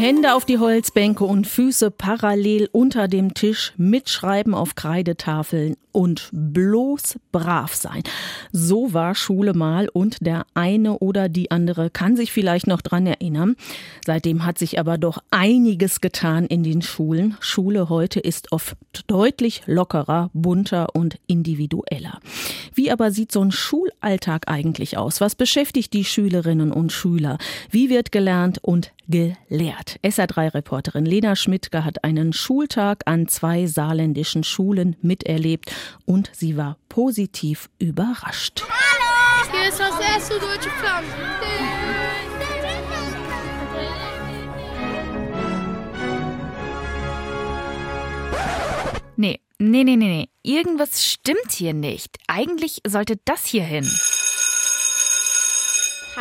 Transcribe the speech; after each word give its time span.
Hände 0.00 0.34
auf 0.34 0.46
die 0.46 0.56
Holzbänke 0.56 1.24
und 1.24 1.46
Füße 1.46 1.90
parallel 1.90 2.70
unter 2.72 3.06
dem 3.06 3.34
Tisch, 3.34 3.74
mitschreiben 3.76 4.54
auf 4.54 4.74
Kreidetafeln 4.74 5.76
und 5.92 6.30
bloß 6.32 7.18
brav 7.32 7.74
sein. 7.74 8.02
So 8.50 8.94
war 8.94 9.14
Schule 9.14 9.52
mal 9.52 9.90
und 9.90 10.24
der 10.24 10.46
eine 10.54 10.98
oder 11.00 11.28
die 11.28 11.50
andere 11.50 11.90
kann 11.90 12.16
sich 12.16 12.32
vielleicht 12.32 12.66
noch 12.66 12.80
dran 12.80 13.06
erinnern. 13.06 13.56
Seitdem 14.06 14.46
hat 14.46 14.58
sich 14.58 14.78
aber 14.78 14.96
doch 14.96 15.18
einiges 15.30 16.00
getan 16.00 16.46
in 16.46 16.62
den 16.62 16.80
Schulen. 16.80 17.36
Schule 17.40 17.90
heute 17.90 18.20
ist 18.20 18.52
oft 18.52 18.76
deutlich 19.06 19.62
lockerer, 19.66 20.30
bunter 20.32 20.94
und 20.94 21.18
individueller. 21.26 22.20
Wie 22.74 22.90
aber 22.90 23.10
sieht 23.10 23.32
so 23.32 23.42
ein 23.42 23.52
Schulalltag 23.52 24.48
eigentlich 24.48 24.96
aus? 24.96 25.20
Was 25.20 25.34
beschäftigt 25.34 25.92
die 25.92 26.04
Schülerinnen 26.04 26.72
und 26.72 26.90
Schüler? 26.90 27.36
Wie 27.70 27.90
wird 27.90 28.12
gelernt 28.12 28.58
und 28.62 28.92
gelehrt? 29.10 29.98
SR3-Reporterin 30.02 31.04
Lena 31.04 31.36
Schmidtke 31.36 31.84
hat 31.84 32.04
einen 32.04 32.32
Schultag 32.32 33.02
an 33.06 33.28
zwei 33.28 33.66
saarländischen 33.66 34.44
Schulen 34.44 34.96
miterlebt 35.02 35.72
und 36.06 36.30
sie 36.32 36.56
war 36.56 36.76
positiv 36.88 37.68
überrascht. 37.78 38.62
Hallo! 38.68 39.50
Hier 39.52 39.68
ist 39.68 39.80
das 39.80 40.00
erste 40.00 40.34
deutsche 40.34 40.70
Pflanzen. 40.70 41.10
Nee, 49.16 49.38
nee, 49.58 49.84
nee, 49.84 49.96
nee, 49.96 50.08
nee. 50.08 50.28
Irgendwas 50.42 51.04
stimmt 51.04 51.52
hier 51.52 51.74
nicht. 51.74 52.16
Eigentlich 52.26 52.80
sollte 52.86 53.18
das 53.26 53.44
hier 53.44 53.64
hin. 53.64 53.86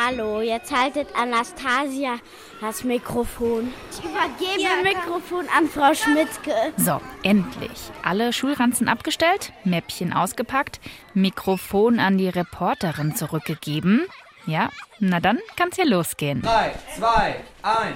Hallo, 0.02 0.40
jetzt 0.40 0.74
haltet 0.74 1.10
Anastasia 1.14 2.20
das 2.62 2.86
Mikrofon. 2.86 3.74
Ich 3.92 4.00
übergebe 4.00 4.62
Ihr 4.62 4.82
Mikrofon 4.82 5.46
an 5.56 5.68
Frau 5.68 5.94
Schmidtke. 5.94 6.54
So, 6.78 7.02
endlich. 7.22 7.92
Alle 8.02 8.32
Schulranzen 8.32 8.88
abgestellt, 8.88 9.52
Mäppchen 9.66 10.14
ausgepackt, 10.14 10.80
Mikrofon 11.14 12.00
an 12.00 12.18
die 12.18 12.30
Reporterin 12.30 13.14
zurückgegeben. 13.16 14.06
Ja, 14.46 14.70
na 15.00 15.20
dann 15.20 15.40
kann's 15.58 15.76
ja 15.76 15.84
losgehen. 15.84 16.44
3, 16.44 16.74
2, 16.98 17.36
1. 17.64 17.96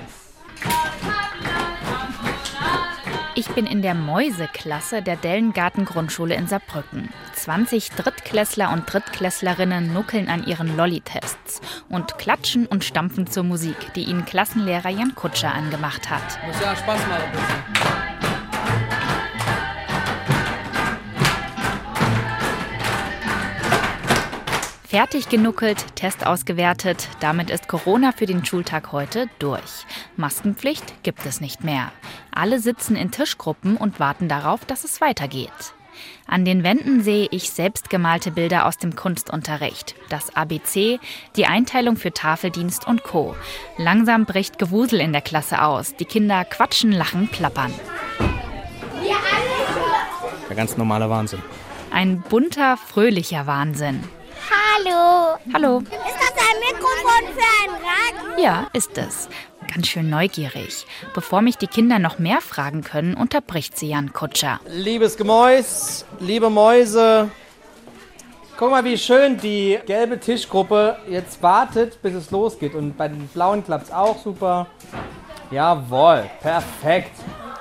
Ich 3.35 3.47
bin 3.49 3.65
in 3.65 3.81
der 3.81 3.95
Mäuseklasse 3.95 5.01
der 5.01 5.15
Dellengarten 5.15 5.85
Grundschule 5.85 6.35
in 6.35 6.45
Saarbrücken. 6.45 7.09
20 7.33 7.89
Drittklässler 7.89 8.71
und 8.71 8.91
Drittklässlerinnen 8.91 9.91
nuckeln 9.91 10.29
an 10.29 10.45
ihren 10.45 10.77
Lolli-Tests 10.77 11.59
und 11.89 12.19
klatschen 12.19 12.67
und 12.67 12.83
stampfen 12.83 13.25
zur 13.25 13.43
Musik, 13.43 13.91
die 13.95 14.03
ihnen 14.03 14.25
Klassenlehrer 14.25 14.89
Jan 14.89 15.15
Kutscher 15.15 15.51
angemacht 15.51 16.11
hat. 16.11 16.45
Muss 16.45 16.61
ja 16.61 16.75
Spaß 16.75 16.99
machen. 17.07 18.12
Fertig 24.93 25.27
genuckelt, 25.27 25.95
Test 25.95 26.23
ausgewertet, 26.23 27.09
damit 27.19 27.49
ist 27.49 27.67
Corona 27.67 28.11
für 28.11 28.27
den 28.27 28.45
Schultag 28.45 28.91
heute 28.91 29.27
durch. 29.39 29.87
Maskenpflicht 30.17 31.01
gibt 31.01 31.25
es 31.25 31.41
nicht 31.41 31.63
mehr. 31.63 31.91
Alle 32.31 32.59
sitzen 32.59 32.95
in 32.95 33.09
Tischgruppen 33.09 33.75
und 33.75 33.99
warten 33.99 34.29
darauf, 34.29 34.65
dass 34.65 34.83
es 34.83 35.01
weitergeht. 35.01 35.49
An 36.27 36.45
den 36.45 36.61
Wänden 36.61 37.01
sehe 37.01 37.27
ich 37.31 37.49
selbstgemalte 37.49 38.29
Bilder 38.29 38.67
aus 38.67 38.77
dem 38.77 38.95
Kunstunterricht. 38.95 39.95
Das 40.09 40.35
ABC, 40.35 40.99
die 41.37 41.47
Einteilung 41.47 41.95
für 41.97 42.13
Tafeldienst 42.13 42.85
und 42.85 43.01
Co. 43.01 43.35
Langsam 43.79 44.25
bricht 44.25 44.59
Gewusel 44.59 44.99
in 44.99 45.11
der 45.11 45.23
Klasse 45.23 45.63
aus. 45.63 45.95
Die 45.95 46.05
Kinder 46.05 46.45
quatschen, 46.45 46.91
lachen, 46.91 47.29
plappern. 47.29 47.73
Der 50.47 50.55
ganz 50.55 50.77
normale 50.77 51.09
Wahnsinn. 51.09 51.41
Ein 51.89 52.21
bunter, 52.21 52.77
fröhlicher 52.77 53.47
Wahnsinn. 53.47 54.03
Hallo. 54.49 55.37
Hallo. 55.53 55.79
Ist 55.79 55.89
das 55.89 56.33
ein 56.37 56.59
Mikrofon 56.59 57.33
für 57.33 57.49
ein 57.63 57.69
Radio? 57.81 58.43
Ja, 58.43 58.67
ist 58.73 58.97
es. 58.97 59.29
Ganz 59.73 59.87
schön 59.87 60.09
neugierig. 60.09 60.85
Bevor 61.13 61.41
mich 61.41 61.57
die 61.57 61.67
Kinder 61.67 61.99
noch 61.99 62.19
mehr 62.19 62.41
fragen 62.41 62.83
können, 62.83 63.15
unterbricht 63.15 63.77
sie 63.77 63.89
Jan 63.89 64.11
Kutscher. 64.13 64.59
Liebes 64.67 65.15
Gemäus, 65.17 66.05
liebe 66.19 66.49
Mäuse, 66.49 67.31
guck 68.57 68.71
mal, 68.71 68.83
wie 68.83 68.97
schön 68.97 69.37
die 69.37 69.79
gelbe 69.85 70.19
Tischgruppe 70.19 70.97
jetzt 71.09 71.41
wartet, 71.41 72.01
bis 72.01 72.13
es 72.13 72.31
losgeht. 72.31 72.75
Und 72.75 72.97
bei 72.97 73.07
den 73.07 73.27
blauen 73.29 73.63
klappt 73.63 73.85
es 73.85 73.91
auch 73.91 74.21
super. 74.21 74.67
Jawohl, 75.51 76.29
perfekt. 76.41 77.11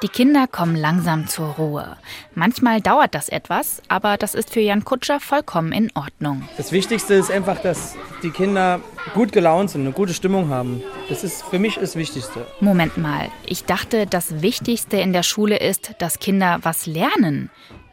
Die 0.03 0.09
Kinder 0.09 0.49
kommen 0.49 0.75
langsam 0.75 1.29
zur 1.29 1.47
Ruhe. 1.47 1.97
Manchmal 2.35 2.81
dauert 2.81 3.15
das 3.15 3.29
etwas, 3.29 3.81
aber 3.87 4.17
das 4.17 4.35
ist 4.35 4.51
für 4.51 4.59
Jan 4.59 4.85
Kutscher 4.85 5.21
vollkommen 5.21 5.71
in 5.71 5.93
Ordnung. 5.95 6.43
Das 6.57 6.73
Wichtigste 6.73 7.15
ist 7.15 7.31
einfach, 7.31 7.61
dass 7.61 7.95
die 8.25 8.31
Kinder 8.31 8.81
gut 9.15 9.31
gelaunt 9.31 9.71
sind, 9.71 9.83
eine 9.83 9.93
gute 9.93 10.13
Stimmung 10.13 10.49
haben. 10.49 10.83
Das 11.09 11.23
ist 11.23 11.45
für 11.45 11.61
mich 11.61 11.77
das 11.77 11.95
Wichtigste. 11.95 12.45
Moment 12.59 12.99
mal, 12.99 13.29
ich 13.47 13.65
dachte, 13.65 14.09
das 14.09 14.43
Wichtigste 14.43 14.97
in 14.97 15.13
der 15.13 15.23
Schule 15.23 15.59
ist, 15.59 15.95
dass 15.99 16.19
Kinder 16.19 16.59
was 16.63 16.87
lernen. 16.87 17.51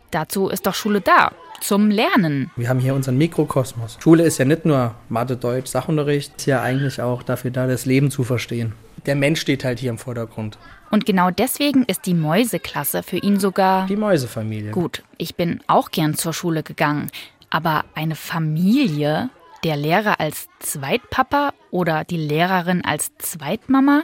Dazu 0.09 0.50
ist 0.50 0.66
doch 0.66 0.74
Schule 0.74 1.02
da, 1.02 1.31
zum 1.62 1.92
Lernen. 1.92 2.50
Wir 2.56 2.69
haben 2.69 2.80
hier 2.80 2.96
unseren 2.96 3.19
Mikrokosmos. 3.19 4.00
Schule 4.02 4.24
ist 4.24 4.40
ja 4.40 4.46
nicht 4.46 4.66
nur 4.66 4.96
Mathe, 5.09 5.38
Deutsch, 5.38 5.69
Sachunterricht, 5.69 6.38
ist 6.38 6.48
ja 6.48 6.64
eigentlich 6.64 7.03
auch 7.03 7.22
dafür 7.22 7.52
da, 7.52 7.68
das 7.68 7.86
Leben 7.86 8.09
zu 8.09 8.24
verstehen. 8.24 8.74
Der 9.06 9.16
Mensch 9.16 9.40
steht 9.40 9.64
halt 9.64 9.80
hier 9.80 9.92
im 9.92 9.98
Vordergrund. 9.98 10.58
Und 10.92 11.06
genau 11.06 11.30
deswegen 11.30 11.84
ist 11.86 12.06
die 12.06 12.14
Mäuseklasse 12.14 13.04
für 13.04 13.18
ihn 13.18 13.40
sogar 13.40 13.86
Die 13.88 13.96
Mäusefamilie. 13.96 14.72
gut. 14.72 15.04
Ich 15.18 15.36
bin 15.36 15.62
auch 15.68 15.92
gern 15.92 16.16
zur 16.16 16.34
Schule 16.34 16.64
gegangen. 16.64 17.12
Aber 17.50 17.86
eine 17.96 18.16
Familie, 18.16 19.30
der 19.64 19.76
Lehrer 19.76 20.20
als 20.20 20.48
Zweitpapa 20.60 21.54
oder 21.72 22.04
die 22.04 22.18
Lehrerin 22.18 22.84
als 22.84 23.12
Zweitmama? 23.18 24.04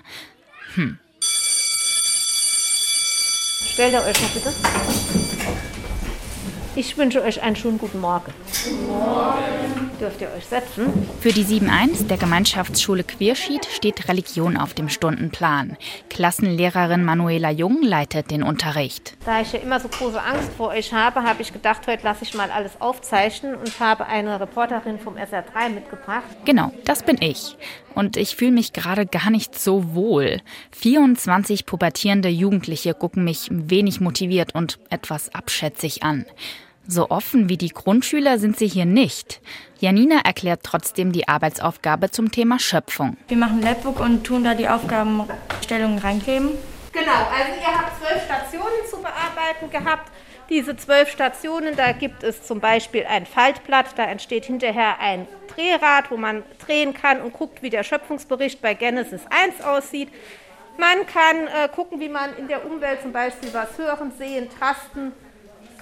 Stellt 3.74 3.94
ihr 3.94 4.01
euch 4.03 4.22
mal 4.22 4.29
bitte. 4.34 4.53
Ich 6.78 6.97
wünsche 6.97 7.22
euch 7.24 7.41
einen 7.41 7.56
schönen 7.56 7.78
guten 7.78 8.02
Morgen. 8.02 8.34
Guten 8.63 8.88
Morgen. 8.88 9.91
Dürft 10.00 10.19
ihr 10.19 10.28
euch 10.36 10.46
setzen? 10.46 11.08
Für 11.22 11.31
die 11.31 11.46
7.1 11.46 12.08
der 12.08 12.18
Gemeinschaftsschule 12.18 13.06
Queerschied 13.06 13.66
steht 13.66 14.09
Religion 14.09 14.58
auf 14.58 14.74
dem 14.74 14.90
Stundenplan. 14.90 15.78
Klassenlehrerin 16.09 17.06
Manuela 17.06 17.50
Jung 17.50 17.81
leitet 17.81 18.30
den 18.30 18.44
Unterricht. 18.44 19.16
Da 19.25 19.40
ich 19.40 19.53
ja 19.53 19.59
immer 19.59 19.80
so 19.80 19.88
große 19.88 20.22
Angst 20.22 20.52
vor 20.58 20.69
euch 20.69 20.94
habe, 20.94 21.24
habe 21.24 21.41
ich 21.41 21.53
gedacht, 21.53 21.88
heute 21.88 22.03
lasse 22.03 22.24
ich 22.24 22.34
mal 22.34 22.52
alles 22.52 22.81
aufzeichnen 22.81 23.56
und 23.56 23.80
habe 23.80 24.06
eine 24.07 24.38
Reporterin 24.42 25.00
vom 25.00 25.16
SR3 25.16 25.69
mitgebracht. 25.69 26.24
Genau, 26.44 26.74
das 26.84 27.03
bin 27.03 27.18
ich. 27.22 27.56
Und 27.95 28.17
ich 28.17 28.35
fühle 28.35 28.51
mich 28.51 28.73
gerade 28.73 29.06
gar 29.06 29.29
nicht 29.29 29.57
so 29.57 29.95
wohl. 29.95 30.41
24 30.72 31.66
pubertierende 31.66 32.29
Jugendliche 32.29 32.94
gucken 32.94 33.23
mich 33.23 33.47
wenig 33.50 34.01
motiviert 34.01 34.53
und 34.53 34.79
etwas 34.89 35.33
abschätzig 35.33 36.03
an. 36.03 36.25
So 36.88 37.09
offen 37.09 37.50
wie 37.50 37.57
die 37.57 37.69
Grundschüler 37.69 38.38
sind 38.38 38.59
sie 38.59 38.67
hier 38.67 38.85
nicht. 38.85 39.41
Janina 39.79 40.19
erklärt 40.23 40.61
trotzdem 40.61 41.11
die 41.11 41.28
Arbeitsaufgabe 41.28 42.11
zum 42.11 42.31
Thema 42.31 42.59
Schöpfung. 42.59 43.17
Wir 43.28 43.38
machen 43.38 43.57
ein 43.57 43.63
Labbook 43.63 44.00
und 44.00 44.23
tun 44.23 44.44
da 44.44 44.53
die 44.53 44.67
Aufgabenstellungen 44.67 45.97
reinkleben. 45.97 46.50
Genau, 46.91 47.12
also 47.12 47.59
ihr 47.59 47.75
habt 47.75 47.97
zwölf 48.00 48.23
Stationen 48.23 48.85
zu 48.89 48.97
bearbeiten 48.97 49.69
gehabt. 49.72 50.12
Diese 50.50 50.78
zwölf 50.78 51.09
Stationen, 51.09 51.75
da 51.75 51.91
gibt 51.91 52.23
es 52.23 52.44
zum 52.44 52.59
Beispiel 52.59 53.06
ein 53.06 53.25
Faltblatt, 53.25 53.88
da 53.97 54.03
entsteht 54.06 54.45
hinterher 54.45 55.00
ein 55.00 55.27
Drehrad, 55.47 56.12
wo 56.12 56.18
man 56.18 56.44
drehen 56.63 56.94
kann 56.94 57.21
und 57.21 57.33
guckt, 57.33 57.63
wie 57.63 57.71
der 57.71 57.83
Schöpfungsbericht 57.83 58.62
bei 58.62 58.75
Genesis 58.75 59.21
1 59.30 59.62
aussieht. 59.63 60.09
Man 60.77 61.07
kann 61.07 61.47
äh, 61.47 61.68
gucken, 61.69 62.00
wie 62.00 62.09
man 62.09 62.38
in 62.38 62.47
der 62.47 62.65
Umwelt 62.65 63.01
zum 63.01 63.12
Beispiel 63.12 63.51
was 63.53 63.77
hören, 63.77 64.12
sehen, 64.18 64.47
tasten 64.59 65.13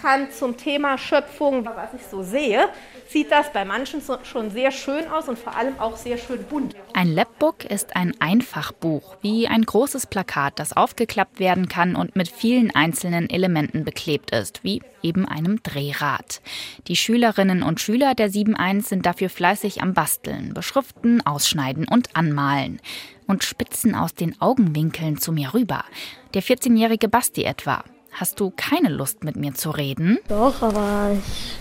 kann 0.04 0.30
zum 0.32 0.58
Thema 0.58 0.98
Schöpfung. 0.98 1.66
Was 1.66 1.94
ich 1.94 2.06
so 2.12 2.24
sehe, 2.24 2.68
sieht 3.08 3.32
das 3.32 3.54
bei 3.54 3.64
manchen 3.64 4.02
so, 4.02 4.18
schon 4.24 4.52
sehr 4.52 4.72
schön 4.72 5.08
aus 5.08 5.30
und 5.30 5.40
vor 5.40 5.56
allem 5.56 5.80
auch 5.80 5.96
sehr 5.96 6.18
schön 6.18 6.44
bunt. 6.44 6.76
Ein 6.94 7.16
Labbook 7.16 7.64
ist 7.64 7.96
ein 7.96 8.14
Einfachbuch, 8.20 9.16
wie 9.22 9.48
ein 9.48 9.62
großes 9.62 10.08
Plakat, 10.08 10.60
das 10.60 10.76
aufgeklappt 10.76 11.40
werden 11.40 11.70
kann 11.70 11.96
und 11.96 12.18
mit 12.18 12.28
vielen 12.28 12.76
einzelnen 12.76 13.30
Elementen 13.30 13.86
beklebt 13.86 14.32
ist, 14.32 14.62
wie 14.66 14.82
eben 15.02 15.26
einem 15.26 15.64
Drehrad. 15.64 16.42
Die 16.88 16.98
Schülerinnen 16.98 17.64
und 17.64 17.80
Schüler 17.80 18.14
der 18.14 18.30
7.1 18.30 18.82
sind 18.82 19.06
dafür 19.06 19.30
fleißig 19.30 19.82
am 19.82 19.94
Basteln, 19.94 20.54
beschriften, 20.54 21.26
ausschneiden 21.26 21.88
und 21.88 22.14
anmalen. 22.14 22.82
Und 23.26 23.46
spitzen 23.46 23.96
aus 23.96 24.14
den 24.14 24.42
Augenwinkeln 24.42 25.18
zu 25.18 25.32
mir 25.32 25.54
rüber. 25.54 25.86
Der 26.34 26.44
14-jährige 26.44 27.08
Basti 27.08 27.46
etwa. 27.46 27.86
Hast 28.14 28.40
du 28.40 28.52
keine 28.56 28.90
Lust 28.90 29.24
mit 29.24 29.36
mir 29.36 29.54
zu 29.56 29.72
reden? 29.72 30.20
Doch, 30.28 30.62
aber 30.62 31.12
ich 31.14 31.58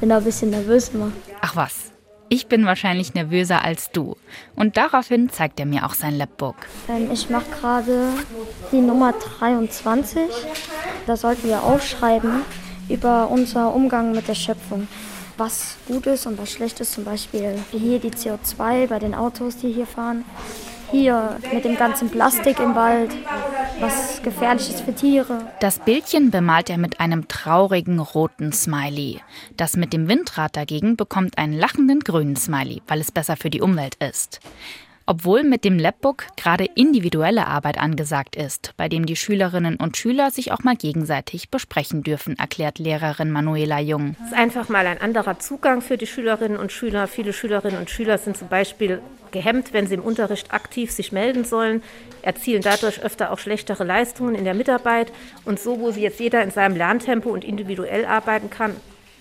bin 0.00 0.08
da 0.08 0.18
ein 0.18 0.24
bisschen 0.24 0.50
nervös 0.50 0.90
immer. 0.90 1.12
Ach 1.40 1.54
was, 1.54 1.92
Ich 2.28 2.46
bin 2.46 2.64
wahrscheinlich 2.64 3.12
nervöser 3.14 3.62
als 3.62 3.90
du. 3.90 4.16
Und 4.56 4.76
daraufhin 4.78 5.28
zeigt 5.28 5.60
er 5.60 5.66
mir 5.66 5.84
auch 5.86 5.92
sein 5.94 6.16
Labbook. 6.16 6.56
Ähm, 6.88 7.10
ich 7.12 7.28
mache 7.30 7.44
gerade 7.60 8.08
die 8.72 8.80
Nummer 8.80 9.12
23. 9.12 10.22
Da 11.06 11.16
sollten 11.16 11.46
wir 11.46 11.62
aufschreiben 11.62 12.42
über 12.88 13.28
unser 13.28 13.74
Umgang 13.74 14.12
mit 14.12 14.28
der 14.28 14.34
Schöpfung. 14.34 14.88
Was 15.36 15.76
gut 15.86 16.06
ist 16.06 16.26
und 16.26 16.38
was 16.38 16.50
schlecht 16.50 16.80
ist, 16.80 16.92
zum 16.94 17.04
Beispiel 17.04 17.58
hier 17.70 17.98
die 17.98 18.10
CO2 18.10 18.86
bei 18.86 18.98
den 18.98 19.14
Autos, 19.14 19.56
die 19.58 19.70
hier 19.70 19.86
fahren 19.86 20.24
hier 20.92 21.38
mit 21.52 21.64
dem 21.64 21.76
ganzen 21.76 22.10
Plastik 22.10 22.60
im 22.60 22.76
Wald, 22.76 23.10
was 23.80 24.22
gefährlich 24.22 24.68
ist 24.68 24.82
für 24.82 24.94
Tiere. 24.94 25.46
Das 25.58 25.80
Bildchen 25.80 26.30
bemalt 26.30 26.70
er 26.70 26.78
mit 26.78 27.00
einem 27.00 27.26
traurigen 27.26 27.98
roten 27.98 28.52
Smiley. 28.52 29.20
Das 29.56 29.76
mit 29.76 29.92
dem 29.92 30.06
Windrad 30.06 30.56
dagegen 30.56 30.96
bekommt 30.96 31.38
einen 31.38 31.54
lachenden 31.54 32.00
grünen 32.00 32.36
Smiley, 32.36 32.82
weil 32.86 33.00
es 33.00 33.10
besser 33.10 33.36
für 33.36 33.50
die 33.50 33.62
Umwelt 33.62 33.96
ist. 33.96 34.40
Obwohl 35.12 35.42
mit 35.42 35.66
dem 35.66 35.78
Labbook 35.78 36.24
gerade 36.38 36.64
individuelle 36.64 37.46
Arbeit 37.46 37.76
angesagt 37.76 38.34
ist, 38.34 38.72
bei 38.78 38.88
dem 38.88 39.04
die 39.04 39.14
Schülerinnen 39.14 39.76
und 39.76 39.98
Schüler 39.98 40.30
sich 40.30 40.52
auch 40.52 40.60
mal 40.60 40.74
gegenseitig 40.74 41.50
besprechen 41.50 42.02
dürfen, 42.02 42.38
erklärt 42.38 42.78
Lehrerin 42.78 43.30
Manuela 43.30 43.78
Jung. 43.78 44.16
Es 44.22 44.28
ist 44.28 44.38
einfach 44.38 44.70
mal 44.70 44.86
ein 44.86 45.02
anderer 45.02 45.38
Zugang 45.38 45.82
für 45.82 45.98
die 45.98 46.06
Schülerinnen 46.06 46.56
und 46.56 46.72
Schüler. 46.72 47.08
Viele 47.08 47.34
Schülerinnen 47.34 47.78
und 47.78 47.90
Schüler 47.90 48.16
sind 48.16 48.38
zum 48.38 48.48
Beispiel 48.48 49.02
gehemmt, 49.32 49.74
wenn 49.74 49.86
sie 49.86 49.96
im 49.96 50.02
Unterricht 50.02 50.54
aktiv 50.54 50.90
sich 50.90 51.12
melden 51.12 51.44
sollen, 51.44 51.82
erzielen 52.22 52.62
dadurch 52.62 53.02
öfter 53.02 53.32
auch 53.32 53.38
schlechtere 53.38 53.84
Leistungen 53.84 54.34
in 54.34 54.44
der 54.44 54.54
Mitarbeit. 54.54 55.12
Und 55.44 55.60
so, 55.60 55.78
wo 55.78 55.90
sie 55.90 56.00
jetzt 56.00 56.20
jeder 56.20 56.42
in 56.42 56.50
seinem 56.50 56.74
Lerntempo 56.74 57.28
und 57.28 57.44
individuell 57.44 58.06
arbeiten 58.06 58.48
kann, 58.48 58.76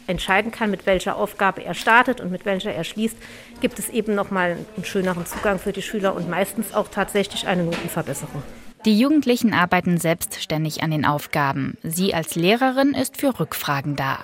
entscheiden 0.08 0.52
kann, 0.52 0.72
mit 0.72 0.86
welcher 0.86 1.16
Aufgabe 1.16 1.64
er 1.64 1.74
startet 1.74 2.22
und 2.22 2.32
mit 2.32 2.46
welcher 2.46 2.72
er 2.72 2.84
schließt, 2.84 3.18
gibt 3.62 3.80
es 3.80 3.90
eben 3.90 4.16
nochmal 4.16 4.58
einen 4.76 4.86
schöneren 4.86 5.26
Zugang 5.26 5.60
für 5.60 5.74
die 5.74 5.82
Schüler 5.82 6.16
und 6.16 6.30
meistens 6.30 6.74
auch 6.74 6.88
tatsächlich 6.88 7.48
eine 7.48 7.64
Notenverbesserung. 7.64 8.44
Die 8.86 8.98
Jugendlichen 8.98 9.54
arbeiten 9.54 10.00
selbstständig 10.00 10.82
an 10.82 10.90
den 10.90 11.06
Aufgaben. 11.06 11.78
Sie 11.84 12.16
als 12.16 12.34
Lehrerin 12.34 12.96
ist 12.96 13.16
für 13.16 13.40
Rückfragen 13.40 13.96
da. 13.96 14.18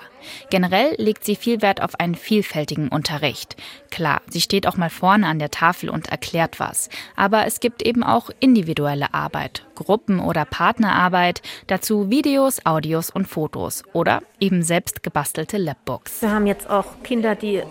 Generell 0.50 0.96
legt 0.98 1.24
sie 1.24 1.36
viel 1.36 1.62
Wert 1.62 1.80
auf 1.80 2.00
einen 2.00 2.16
vielfältigen 2.16 2.88
Unterricht. 2.88 3.54
Klar, 3.92 4.20
sie 4.28 4.40
steht 4.40 4.66
auch 4.66 4.76
mal 4.76 4.90
vorne 4.90 5.28
an 5.28 5.38
der 5.38 5.52
Tafel 5.52 5.88
und 5.90 6.08
erklärt 6.08 6.58
was. 6.58 6.88
Aber 7.14 7.46
es 7.46 7.60
gibt 7.60 7.82
eben 7.82 8.02
auch 8.02 8.30
individuelle 8.40 9.14
Arbeit, 9.14 9.64
Gruppen- 9.76 10.18
oder 10.18 10.44
Partnerarbeit, 10.44 11.40
dazu 11.68 12.10
Videos, 12.10 12.66
Audios 12.66 13.10
und 13.10 13.28
Fotos 13.28 13.84
oder 13.92 14.22
eben 14.40 14.64
selbst 14.64 15.04
gebastelte 15.04 15.56
Labbooks. 15.56 16.20
Wir 16.20 16.32
haben 16.32 16.48
jetzt 16.48 16.68
auch 16.68 17.00
Kinder, 17.04 17.36
die 17.36 17.62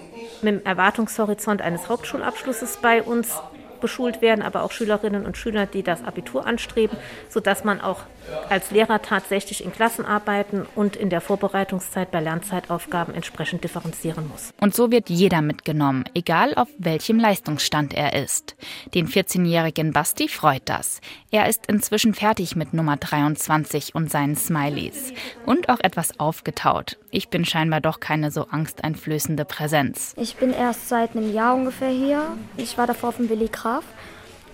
mit 0.41 0.53
dem 0.53 0.65
Erwartungshorizont 0.65 1.61
eines 1.61 1.89
Hauptschulabschlusses 1.89 2.77
bei 2.81 3.03
uns 3.03 3.41
beschult 3.79 4.21
werden, 4.21 4.41
aber 4.41 4.63
auch 4.63 4.71
Schülerinnen 4.71 5.25
und 5.25 5.37
Schüler, 5.37 5.65
die 5.65 5.83
das 5.83 6.03
Abitur 6.03 6.45
anstreben, 6.45 6.97
sodass 7.29 7.63
man 7.63 7.81
auch 7.81 8.01
als 8.49 8.71
Lehrer 8.71 9.01
tatsächlich 9.01 9.63
in 9.63 9.71
Klassenarbeiten 9.71 10.65
und 10.75 10.95
in 10.95 11.09
der 11.09 11.21
Vorbereitungszeit 11.21 12.11
bei 12.11 12.19
Lernzeitaufgaben 12.19 13.13
entsprechend 13.13 13.63
differenzieren 13.63 14.27
muss. 14.27 14.53
Und 14.59 14.75
so 14.75 14.91
wird 14.91 15.09
jeder 15.09 15.41
mitgenommen, 15.41 16.05
egal 16.13 16.53
auf 16.55 16.67
welchem 16.77 17.19
Leistungsstand 17.19 17.93
er 17.93 18.13
ist. 18.21 18.55
Den 18.93 19.07
14-jährigen 19.07 19.93
Basti 19.93 20.27
freut 20.27 20.63
das. 20.65 20.99
Er 21.31 21.47
ist 21.47 21.67
inzwischen 21.67 22.13
fertig 22.13 22.55
mit 22.55 22.73
Nummer 22.73 22.97
23 22.97 23.95
und 23.95 24.11
seinen 24.11 24.35
Smileys. 24.35 25.13
Und 25.45 25.69
auch 25.69 25.79
etwas 25.79 26.19
aufgetaut. 26.19 26.97
Ich 27.09 27.29
bin 27.29 27.45
scheinbar 27.45 27.81
doch 27.81 27.99
keine 27.99 28.31
so 28.31 28.47
angsteinflößende 28.49 29.45
Präsenz. 29.45 30.13
Ich 30.17 30.35
bin 30.35 30.51
erst 30.51 30.89
seit 30.89 31.15
einem 31.15 31.33
Jahr 31.33 31.55
ungefähr 31.55 31.89
hier. 31.89 32.37
Ich 32.57 32.77
war 32.77 32.85
davor 32.85 33.09
auf 33.09 33.17
dem 33.17 33.29
Willi 33.29 33.47
Graf. 33.47 33.83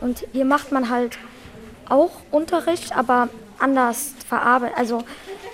Und 0.01 0.25
hier 0.33 0.45
macht 0.45 0.71
man 0.71 0.89
halt 0.89 1.17
auch 1.89 2.11
Unterricht, 2.31 2.95
aber 2.95 3.29
anders 3.59 4.13
verarbeitet. 4.27 4.77
Also 4.77 5.03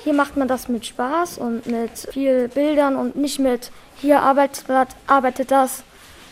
hier 0.03 0.13
macht 0.13 0.37
man 0.37 0.47
das 0.47 0.67
mit 0.67 0.85
Spaß 0.85 1.37
und 1.37 1.65
mit 1.67 1.91
viel 2.11 2.47
Bildern 2.49 2.95
und 2.95 3.15
nicht 3.15 3.39
mit 3.39 3.71
hier 4.01 4.21
Arbeitsblatt, 4.21 4.89
arbeitet 5.07 5.51
das. 5.51 5.83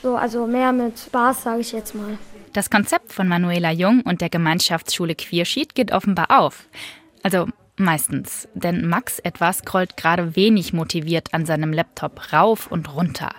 So, 0.04 0.16
also 0.16 0.48
mehr 0.48 0.72
mit 0.72 1.00
Spaß, 1.00 1.44
sage 1.44 1.62
ich 1.62 1.72
jetzt 1.72 1.96
mal. 1.96 2.18
Das 2.54 2.70
Konzept 2.70 3.12
von 3.12 3.28
Manuela 3.28 3.72
Jung 3.72 4.02
und 4.02 4.22
der 4.22 4.30
Gemeinschaftsschule 4.30 5.16
Queersheet 5.16 5.76
geht 5.76 5.92
offenbar 5.92 6.40
auf. 6.40 6.66
Also 7.24 7.48
meistens, 7.80 8.48
denn 8.54 8.88
Max 8.88 9.20
etwas 9.20 9.60
scrollt 9.60 9.98
gerade 9.98 10.36
wenig 10.36 10.74
motiviert 10.74 11.34
an 11.34 11.46
seinem 11.46 11.74
Laptop 11.74 12.34
rauf 12.34 12.68
und 12.72 12.94
runter. 12.96 13.32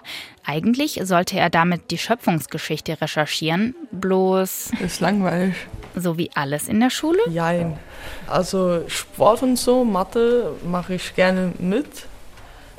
Eigentlich 0.44 1.00
sollte 1.04 1.38
er 1.38 1.50
damit 1.50 1.90
die 1.90 1.98
Schöpfungsgeschichte 1.98 3.00
recherchieren, 3.00 3.74
bloß. 3.92 4.70
Ist 4.80 5.00
langweilig. 5.00 5.54
So 5.94 6.16
wie 6.16 6.30
alles 6.34 6.68
in 6.68 6.80
der 6.80 6.90
Schule? 6.90 7.20
Jein. 7.30 7.78
Also 8.26 8.84
Sport 8.88 9.42
und 9.42 9.56
so, 9.56 9.84
Mathe 9.84 10.54
mache 10.64 10.94
ich 10.94 11.14
gerne 11.14 11.52
mit, 11.58 12.06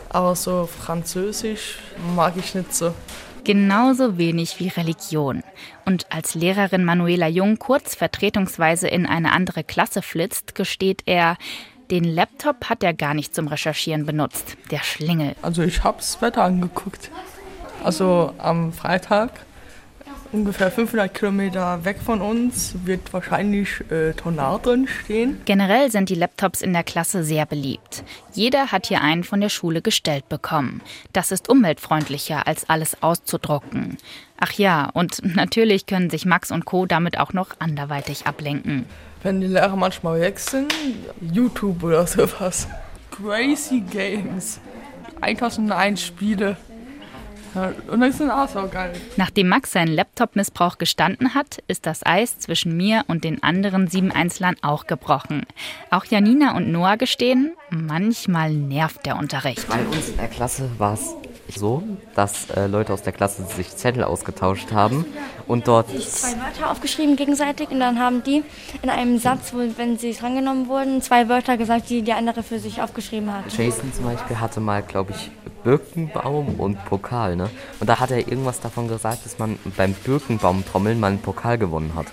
aber 0.09 0.35
so 0.35 0.65
Französisch 0.65 1.77
mag 2.15 2.33
ich 2.37 2.55
nicht 2.55 2.73
so. 2.73 2.93
Genauso 3.43 4.17
wenig 4.17 4.59
wie 4.59 4.67
Religion. 4.67 5.43
Und 5.89 6.05
als 6.11 6.35
Lehrerin 6.35 6.85
Manuela 6.85 7.27
Jung 7.27 7.57
kurz 7.57 7.95
vertretungsweise 7.95 8.87
in 8.87 9.07
eine 9.07 9.31
andere 9.31 9.63
Klasse 9.63 10.03
flitzt, 10.03 10.53
gesteht 10.53 11.01
er, 11.07 11.35
den 11.89 12.03
Laptop 12.03 12.65
hat 12.69 12.83
er 12.83 12.93
gar 12.93 13.15
nicht 13.15 13.33
zum 13.33 13.47
Recherchieren 13.47 14.05
benutzt. 14.05 14.55
Der 14.69 14.83
Schlingel. 14.83 15.35
Also 15.41 15.63
ich 15.63 15.83
habe 15.83 15.97
das 15.97 16.21
Wetter 16.21 16.43
angeguckt. 16.43 17.09
Also 17.83 18.35
am 18.37 18.71
Freitag, 18.71 19.31
ungefähr 20.31 20.71
500 20.71 21.13
Kilometer 21.13 21.83
weg 21.85 21.97
von 22.03 22.21
uns, 22.21 22.75
wird 22.85 23.11
wahrscheinlich 23.13 23.69
äh, 23.91 24.13
Tornado 24.13 24.71
entstehen. 24.71 25.41
Generell 25.45 25.91
sind 25.91 26.09
die 26.09 26.15
Laptops 26.15 26.61
in 26.61 26.73
der 26.73 26.83
Klasse 26.83 27.23
sehr 27.23 27.45
beliebt. 27.45 28.03
Jeder 28.33 28.71
hat 28.71 28.87
hier 28.87 29.01
einen 29.01 29.23
von 29.23 29.41
der 29.41 29.49
Schule 29.49 29.81
gestellt 29.81 30.29
bekommen. 30.29 30.81
Das 31.13 31.31
ist 31.31 31.49
umweltfreundlicher, 31.49 32.47
als 32.47 32.69
alles 32.69 33.01
auszudrucken. 33.01 33.97
Ach 34.39 34.51
ja, 34.53 34.89
und 34.93 35.21
natürlich 35.35 35.85
können 35.85 36.09
sich 36.09 36.25
Max 36.25 36.51
und 36.51 36.65
Co. 36.65 36.85
damit 36.85 37.19
auch 37.19 37.33
noch 37.33 37.49
anderweitig 37.59 38.27
ablenken. 38.27 38.85
Wenn 39.23 39.41
die 39.41 39.47
Lehrer 39.47 39.75
manchmal 39.75 40.21
weg 40.21 40.39
sind, 40.39 40.73
YouTube 41.19 41.83
oder 41.83 42.07
sowas. 42.07 42.67
Crazy 43.11 43.81
Games. 43.81 44.61
1001 45.21 46.01
Spiele. 46.01 46.55
Und 47.87 48.01
das 48.01 48.19
ist 48.19 48.29
auch 48.29 48.47
so 48.47 48.67
geil. 48.67 48.93
Nachdem 49.17 49.49
Max 49.49 49.71
seinen 49.71 49.93
Laptop-Missbrauch 49.93 50.77
gestanden 50.77 51.33
hat, 51.33 51.63
ist 51.67 51.85
das 51.85 52.05
Eis 52.05 52.39
zwischen 52.39 52.75
mir 52.75 53.03
und 53.07 53.23
den 53.23 53.41
anderen 53.43 53.87
sieben 53.87 54.11
Einzelern 54.11 54.55
auch 54.61 54.87
gebrochen. 54.87 55.45
Auch 55.89 56.05
Janina 56.05 56.55
und 56.55 56.71
Noah 56.71 56.97
gestehen, 56.97 57.53
manchmal 57.69 58.53
nervt 58.53 59.05
der 59.05 59.17
Unterricht. 59.17 59.67
Bei 59.67 59.83
uns 59.85 60.09
in 60.09 60.17
der 60.17 60.27
Klasse 60.27 60.69
war 60.77 60.93
es 60.93 61.15
so, 61.55 61.83
dass 62.15 62.49
äh, 62.49 62.67
Leute 62.67 62.93
aus 62.93 63.01
der 63.01 63.13
Klasse 63.13 63.43
sich 63.55 63.75
Zettel 63.75 64.03
ausgetauscht 64.03 64.71
haben 64.71 65.05
und 65.47 65.67
dort 65.67 65.89
sich 65.89 66.09
zwei 66.09 66.37
Wörter 66.39 66.71
aufgeschrieben 66.71 67.15
gegenseitig 67.15 67.69
und 67.69 67.79
dann 67.79 67.99
haben 67.99 68.23
die 68.23 68.43
in 68.81 68.89
einem 68.89 69.19
Satz, 69.19 69.53
wo, 69.53 69.59
wenn 69.77 69.97
sie 69.97 70.13
drangenommen 70.13 70.67
wurden, 70.67 71.01
zwei 71.01 71.29
Wörter 71.29 71.57
gesagt, 71.57 71.89
die 71.89 72.01
der 72.01 72.17
andere 72.17 72.43
für 72.43 72.59
sich 72.59 72.81
aufgeschrieben 72.81 73.33
hat. 73.33 73.51
Jason 73.57 73.91
zum 73.93 74.05
Beispiel 74.05 74.39
hatte 74.39 74.59
mal, 74.59 74.81
glaube 74.83 75.11
ich, 75.11 75.31
Birkenbaum 75.63 76.59
und 76.59 76.83
Pokal, 76.85 77.35
ne? 77.35 77.49
Und 77.79 77.87
da 77.89 77.99
hat 77.99 78.11
er 78.11 78.19
irgendwas 78.19 78.59
davon 78.59 78.87
gesagt, 78.87 79.25
dass 79.25 79.39
man 79.39 79.59
beim 79.75 79.93
Birkenbaumtrommeln 79.93 80.99
mal 80.99 81.07
einen 81.07 81.21
Pokal 81.21 81.57
gewonnen 81.57 81.93
hat. 81.95 82.07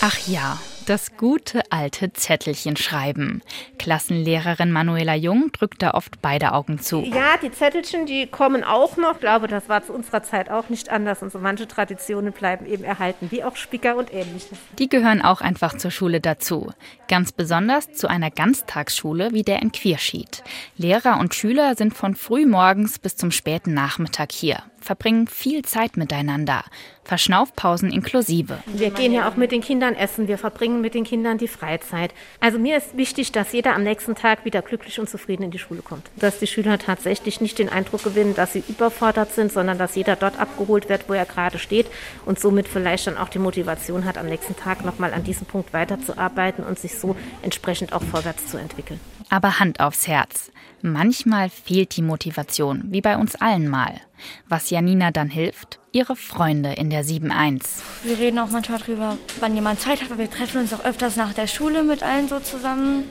Ach 0.00 0.18
ja, 0.26 0.58
das 0.92 1.16
gute 1.16 1.62
alte 1.70 2.12
Zettelchen 2.12 2.76
schreiben. 2.76 3.40
Klassenlehrerin 3.78 4.70
Manuela 4.70 5.14
Jung 5.14 5.50
drückt 5.50 5.80
da 5.80 5.92
oft 5.92 6.20
beide 6.20 6.52
Augen 6.52 6.80
zu. 6.80 7.00
Ja, 7.00 7.38
die 7.42 7.50
Zettelchen, 7.50 8.04
die 8.04 8.26
kommen 8.26 8.62
auch 8.62 8.98
noch. 8.98 9.14
Ich 9.14 9.20
glaube, 9.20 9.48
das 9.48 9.70
war 9.70 9.82
zu 9.82 9.94
unserer 9.94 10.22
Zeit 10.22 10.50
auch 10.50 10.68
nicht 10.68 10.90
anders. 10.90 11.22
Und 11.22 11.32
so 11.32 11.38
manche 11.38 11.66
Traditionen 11.66 12.34
bleiben 12.34 12.66
eben 12.66 12.84
erhalten, 12.84 13.28
wie 13.30 13.42
auch 13.42 13.56
Spicker 13.56 13.96
und 13.96 14.12
ähnliches. 14.12 14.58
Die 14.78 14.90
gehören 14.90 15.22
auch 15.22 15.40
einfach 15.40 15.78
zur 15.78 15.90
Schule 15.90 16.20
dazu. 16.20 16.74
Ganz 17.08 17.32
besonders 17.32 17.90
zu 17.94 18.06
einer 18.06 18.30
Ganztagsschule 18.30 19.32
wie 19.32 19.44
der 19.44 19.62
in 19.62 19.72
Quierschied. 19.72 20.44
Lehrer 20.76 21.18
und 21.20 21.34
Schüler 21.34 21.74
sind 21.74 21.94
von 21.94 22.14
früh 22.14 22.44
morgens 22.44 22.98
bis 22.98 23.16
zum 23.16 23.30
späten 23.30 23.72
Nachmittag 23.72 24.30
hier 24.30 24.62
verbringen 24.82 25.26
viel 25.26 25.64
Zeit 25.64 25.96
miteinander, 25.96 26.64
Verschnaufpausen 27.04 27.90
inklusive. 27.90 28.62
Wir 28.66 28.90
gehen 28.90 29.12
ja 29.12 29.28
auch 29.28 29.36
mit 29.36 29.50
den 29.50 29.60
Kindern 29.60 29.94
essen, 29.94 30.28
wir 30.28 30.38
verbringen 30.38 30.80
mit 30.80 30.94
den 30.94 31.04
Kindern 31.04 31.38
die 31.38 31.48
Freizeit. 31.48 32.14
Also 32.40 32.58
mir 32.58 32.76
ist 32.76 32.96
wichtig, 32.96 33.32
dass 33.32 33.52
jeder 33.52 33.74
am 33.74 33.82
nächsten 33.82 34.14
Tag 34.14 34.44
wieder 34.44 34.62
glücklich 34.62 35.00
und 35.00 35.10
zufrieden 35.10 35.44
in 35.44 35.50
die 35.50 35.58
Schule 35.58 35.82
kommt. 35.82 36.10
Dass 36.16 36.38
die 36.38 36.46
Schüler 36.46 36.78
tatsächlich 36.78 37.40
nicht 37.40 37.58
den 37.58 37.68
Eindruck 37.68 38.04
gewinnen, 38.04 38.34
dass 38.34 38.52
sie 38.52 38.62
überfordert 38.68 39.34
sind, 39.34 39.52
sondern 39.52 39.78
dass 39.78 39.96
jeder 39.96 40.16
dort 40.16 40.38
abgeholt 40.38 40.88
wird, 40.88 41.08
wo 41.08 41.14
er 41.14 41.26
gerade 41.26 41.58
steht 41.58 41.86
und 42.24 42.38
somit 42.38 42.68
vielleicht 42.68 43.06
dann 43.06 43.18
auch 43.18 43.28
die 43.28 43.40
Motivation 43.40 44.04
hat, 44.04 44.18
am 44.18 44.26
nächsten 44.26 44.56
Tag 44.56 44.84
nochmal 44.84 45.12
an 45.12 45.24
diesem 45.24 45.46
Punkt 45.46 45.72
weiterzuarbeiten 45.72 46.64
und 46.64 46.78
sich 46.78 46.98
so 46.98 47.16
entsprechend 47.42 47.92
auch 47.92 48.02
vorwärts 48.02 48.46
zu 48.46 48.58
entwickeln. 48.58 49.00
Aber 49.28 49.58
Hand 49.58 49.80
aufs 49.80 50.06
Herz. 50.06 50.51
Manchmal 50.84 51.48
fehlt 51.48 51.96
die 51.96 52.02
Motivation, 52.02 52.82
wie 52.88 53.00
bei 53.00 53.16
uns 53.16 53.36
allen 53.36 53.68
mal. 53.68 54.00
Was 54.48 54.68
Janina 54.68 55.12
dann 55.12 55.30
hilft? 55.30 55.78
Ihre 55.92 56.16
Freunde 56.16 56.72
in 56.72 56.90
der 56.90 57.04
7-1. 57.04 57.62
Wir 58.02 58.18
reden 58.18 58.40
auch 58.40 58.50
manchmal 58.50 58.80
drüber, 58.80 59.16
wann 59.38 59.54
jemand 59.54 59.78
Zeit 59.78 60.02
hat, 60.02 60.10
weil 60.10 60.18
wir 60.18 60.30
treffen 60.30 60.60
uns 60.60 60.72
auch 60.72 60.84
öfters 60.84 61.14
nach 61.14 61.34
der 61.34 61.46
Schule 61.46 61.84
mit 61.84 62.02
allen 62.02 62.28
so 62.28 62.40
zusammen. 62.40 63.04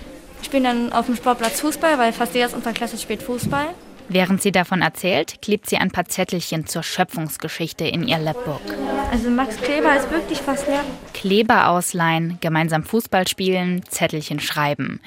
Spielen 0.43 0.65
dann 0.65 0.91
auf 0.91 1.05
dem 1.05 1.15
Sportplatz 1.15 1.61
Fußball, 1.61 1.97
weil 1.97 2.11
fast 2.11 2.35
jeder 2.35 2.47
aus 2.47 2.53
unserer 2.53 2.73
Klasse 2.73 2.97
spielt 2.97 3.23
Fußball. 3.23 3.67
Während 4.09 4.41
sie 4.41 4.51
davon 4.51 4.81
erzählt, 4.81 5.41
klebt 5.41 5.69
sie 5.69 5.77
ein 5.77 5.91
paar 5.91 6.05
Zettelchen 6.05 6.65
zur 6.65 6.83
Schöpfungsgeschichte 6.83 7.85
in 7.85 8.05
ihr 8.05 8.19
Labbook. 8.19 8.61
Also 9.13 9.29
Max 9.29 9.55
Kleber 9.55 9.95
ist 9.95 10.11
wirklich 10.11 10.39
fast 10.39 10.67
leer. 10.67 10.83
Kleber 11.13 11.69
ausleihen, 11.69 12.37
gemeinsam 12.41 12.83
Fußball 12.83 13.29
spielen, 13.29 13.83
Zettelchen 13.87 14.41
schreiben. 14.41 14.99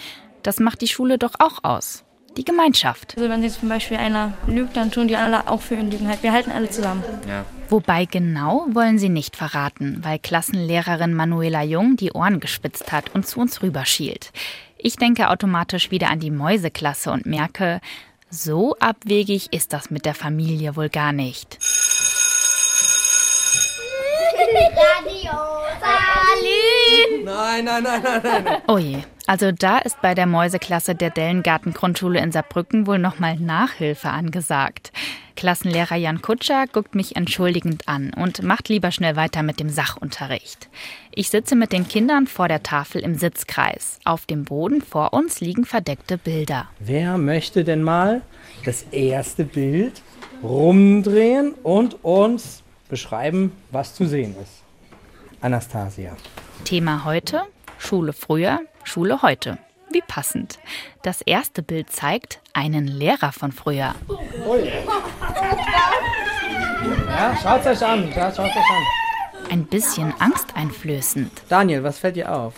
Das 0.42 0.60
macht 0.60 0.80
die 0.80 0.88
Schule 0.88 1.18
doch 1.18 1.34
auch 1.38 1.64
aus. 1.64 2.03
Die 2.36 2.44
Gemeinschaft. 2.44 3.14
Also 3.16 3.28
wenn 3.28 3.42
jetzt 3.42 3.60
zum 3.60 3.68
Beispiel 3.68 3.96
einer 3.96 4.32
lügt, 4.46 4.76
dann 4.76 4.90
tun 4.90 5.08
die 5.08 5.16
alle 5.16 5.48
auch 5.48 5.60
für 5.60 5.76
ihn 5.76 5.90
lügen. 5.90 6.08
Halt. 6.08 6.22
Wir 6.22 6.32
halten 6.32 6.50
alle 6.50 6.68
zusammen. 6.68 7.02
Ja. 7.28 7.44
Wobei 7.68 8.04
genau 8.04 8.66
wollen 8.72 8.98
sie 8.98 9.08
nicht 9.08 9.36
verraten, 9.36 10.00
weil 10.02 10.18
Klassenlehrerin 10.18 11.14
Manuela 11.14 11.62
Jung 11.62 11.96
die 11.96 12.12
Ohren 12.12 12.40
gespitzt 12.40 12.92
hat 12.92 13.14
und 13.14 13.26
zu 13.26 13.40
uns 13.40 13.62
rüberschielt. 13.62 14.32
Ich 14.76 14.96
denke 14.96 15.30
automatisch 15.30 15.90
wieder 15.90 16.10
an 16.10 16.20
die 16.20 16.30
Mäuseklasse 16.30 17.10
und 17.10 17.24
merke, 17.24 17.80
so 18.30 18.76
abwegig 18.80 19.52
ist 19.52 19.72
das 19.72 19.90
mit 19.90 20.04
der 20.04 20.14
Familie 20.14 20.76
wohl 20.76 20.88
gar 20.88 21.12
nicht. 21.12 21.58
Radio 24.76 25.30
Nein, 27.24 27.64
nein, 27.64 27.82
nein, 27.82 28.02
nein, 28.02 28.22
nein. 28.44 28.62
Oh 28.66 28.78
je, 28.78 28.98
also 29.26 29.52
da 29.52 29.78
ist 29.78 30.00
bei 30.02 30.14
der 30.14 30.26
Mäuseklasse 30.26 30.94
der 30.94 31.10
Dellengarten 31.10 31.72
Grundschule 31.72 32.20
in 32.20 32.32
Saarbrücken 32.32 32.86
wohl 32.86 32.98
nochmal 32.98 33.36
Nachhilfe 33.36 34.10
angesagt. 34.10 34.92
Klassenlehrer 35.36 35.96
Jan 35.96 36.22
Kutscher 36.22 36.66
guckt 36.72 36.94
mich 36.94 37.16
entschuldigend 37.16 37.88
an 37.88 38.12
und 38.14 38.42
macht 38.42 38.68
lieber 38.68 38.92
schnell 38.92 39.16
weiter 39.16 39.42
mit 39.42 39.60
dem 39.60 39.68
Sachunterricht. 39.68 40.68
Ich 41.10 41.30
sitze 41.30 41.56
mit 41.56 41.72
den 41.72 41.88
Kindern 41.88 42.26
vor 42.26 42.48
der 42.48 42.62
Tafel 42.62 43.02
im 43.02 43.14
Sitzkreis. 43.16 43.98
Auf 44.04 44.26
dem 44.26 44.44
Boden 44.44 44.80
vor 44.82 45.12
uns 45.12 45.40
liegen 45.40 45.64
verdeckte 45.64 46.18
Bilder. 46.18 46.68
Wer 46.78 47.18
möchte 47.18 47.64
denn 47.64 47.82
mal 47.82 48.22
das 48.64 48.84
erste 48.90 49.44
Bild 49.44 50.02
rumdrehen 50.42 51.54
und 51.62 52.04
uns 52.04 52.62
beschreiben, 52.88 53.52
was 53.70 53.94
zu 53.94 54.06
sehen 54.06 54.34
ist? 54.40 54.62
Anastasia. 55.40 56.16
Thema 56.64 57.04
heute: 57.04 57.42
Schule 57.78 58.12
früher, 58.12 58.60
Schule 58.84 59.22
heute. 59.22 59.58
Wie 59.90 60.00
passend. 60.00 60.58
Das 61.02 61.20
erste 61.20 61.62
Bild 61.62 61.90
zeigt 61.90 62.40
einen 62.52 62.86
Lehrer 62.86 63.32
von 63.32 63.52
früher. 63.52 63.94
Ja, 67.08 67.36
schaut 67.40 67.66
euch 67.66 67.84
an. 67.84 68.10
Ja, 68.12 68.32
schaut 68.34 68.46
euch 68.50 68.56
an. 68.56 69.50
Ein 69.50 69.64
bisschen 69.66 70.12
angsteinflößend. 70.20 71.30
Daniel, 71.48 71.82
was 71.84 71.98
fällt 71.98 72.16
dir 72.16 72.32
auf? 72.34 72.54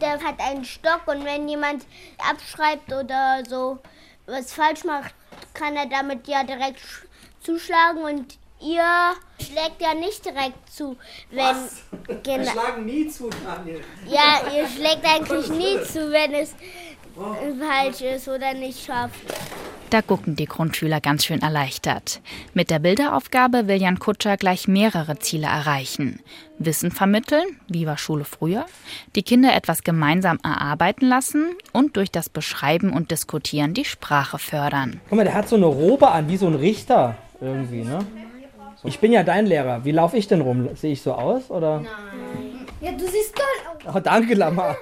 Der 0.00 0.12
hat 0.12 0.40
einen 0.40 0.64
Stock 0.64 1.02
und 1.06 1.24
wenn 1.24 1.48
jemand 1.48 1.84
abschreibt 2.30 2.92
oder 2.92 3.42
so 3.48 3.78
was 4.26 4.52
falsch 4.52 4.84
macht, 4.84 5.14
kann 5.52 5.76
er 5.76 5.86
damit 5.86 6.26
ja 6.28 6.44
direkt 6.44 6.78
sch- 6.78 7.04
zuschlagen 7.42 8.02
und 8.04 8.38
ihr 8.60 9.14
schlägt 9.38 9.80
ja 9.80 9.94
nicht 9.94 10.24
direkt 10.24 10.70
zu, 10.72 10.96
wenn 11.30 12.20
genau. 12.22 12.50
schlagen 12.50 12.84
nie 12.84 13.08
zu, 13.08 13.30
Daniel. 13.44 13.80
Ja, 14.06 14.52
ihr 14.54 14.68
schlägt 14.68 15.04
eigentlich 15.04 15.48
nie 15.48 15.82
zu, 15.84 16.10
wenn 16.10 16.34
es 16.34 16.54
falsch 17.14 18.00
ist 18.00 18.28
oder 18.28 18.54
nicht 18.54 18.84
schafft. 18.84 19.20
Da 19.90 20.02
gucken 20.02 20.36
die 20.36 20.44
Grundschüler 20.44 21.00
ganz 21.00 21.24
schön 21.24 21.42
erleichtert. 21.42 22.20
Mit 22.54 22.70
der 22.70 22.78
Bilderaufgabe 22.78 23.66
will 23.66 23.82
Jan 23.82 23.98
Kutscher 23.98 24.36
gleich 24.36 24.68
mehrere 24.68 25.18
Ziele 25.18 25.48
erreichen. 25.48 26.20
Wissen 26.58 26.92
vermitteln, 26.92 27.42
wie 27.66 27.86
war 27.86 27.98
Schule 27.98 28.24
früher, 28.24 28.66
die 29.16 29.24
Kinder 29.24 29.52
etwas 29.52 29.82
gemeinsam 29.82 30.38
erarbeiten 30.44 31.08
lassen 31.08 31.56
und 31.72 31.96
durch 31.96 32.12
das 32.12 32.28
Beschreiben 32.28 32.92
und 32.92 33.10
Diskutieren 33.10 33.74
die 33.74 33.84
Sprache 33.84 34.38
fördern. 34.38 35.00
Guck 35.08 35.16
mal, 35.16 35.24
der 35.24 35.34
hat 35.34 35.48
so 35.48 35.56
eine 35.56 35.66
Robe 35.66 36.08
an, 36.08 36.28
wie 36.28 36.36
so 36.36 36.46
ein 36.46 36.54
Richter 36.54 37.16
irgendwie, 37.40 37.82
ne? 37.82 37.98
So. 38.82 38.88
Ich 38.88 38.98
bin 38.98 39.12
ja 39.12 39.22
dein 39.22 39.44
Lehrer. 39.44 39.84
Wie 39.84 39.92
laufe 39.92 40.16
ich 40.16 40.26
denn 40.26 40.40
rum? 40.40 40.74
Sehe 40.74 40.92
ich 40.92 41.02
so 41.02 41.12
aus, 41.12 41.50
oder? 41.50 41.84
Ja, 42.80 42.92
du 42.92 43.04
siehst 43.04 43.34
toll 43.34 43.86
aus. 43.86 43.94
Oh, 43.94 44.00
danke, 44.00 44.34
Lama. 44.34 44.74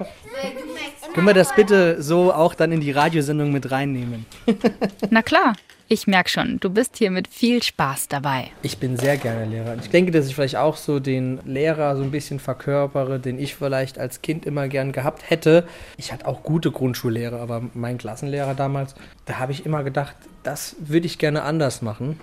Können 1.15 1.27
wir 1.27 1.35
das 1.35 1.53
bitte 1.55 2.01
so 2.01 2.33
auch 2.33 2.55
dann 2.55 2.71
in 2.71 2.81
die 2.81 2.93
Radiosendung 2.93 3.51
mit 3.51 3.73
reinnehmen? 3.73 4.25
Na 5.11 5.23
klar, 5.23 5.55
ich 5.89 6.07
merke 6.07 6.31
schon, 6.31 6.61
du 6.61 6.71
bist 6.71 6.99
hier 6.99 7.11
mit 7.11 7.27
viel 7.27 7.61
Spaß 7.61 8.07
dabei. 8.07 8.51
Ich 8.63 8.79
bin 8.79 8.97
sehr 8.97 9.17
gerne 9.17 9.47
Lehrer. 9.47 9.75
Ich 9.81 9.91
denke, 9.91 10.13
dass 10.13 10.29
ich 10.29 10.35
vielleicht 10.37 10.57
auch 10.57 10.77
so 10.77 11.01
den 11.01 11.41
Lehrer 11.45 11.97
so 11.97 12.03
ein 12.05 12.13
bisschen 12.13 12.39
verkörpere, 12.39 13.19
den 13.19 13.39
ich 13.41 13.57
vielleicht 13.57 13.99
als 13.99 14.23
Kind 14.23 14.47
immer 14.47 14.69
gern 14.69 14.93
gehabt 14.93 15.29
hätte. 15.29 15.67
Ich 15.97 16.13
hatte 16.13 16.29
auch 16.29 16.45
gute 16.45 16.71
Grundschullehrer, 16.71 17.41
aber 17.41 17.63
mein 17.75 17.99
Klassenlehrer 17.99 18.55
damals, 18.55 18.95
da 19.25 19.39
habe 19.39 19.51
ich 19.51 19.67
immer 19.67 19.83
gedacht, 19.83 20.15
das 20.45 20.77
würde 20.79 21.07
ich 21.07 21.19
gerne 21.19 21.43
anders 21.43 21.83
machen. 21.83 22.21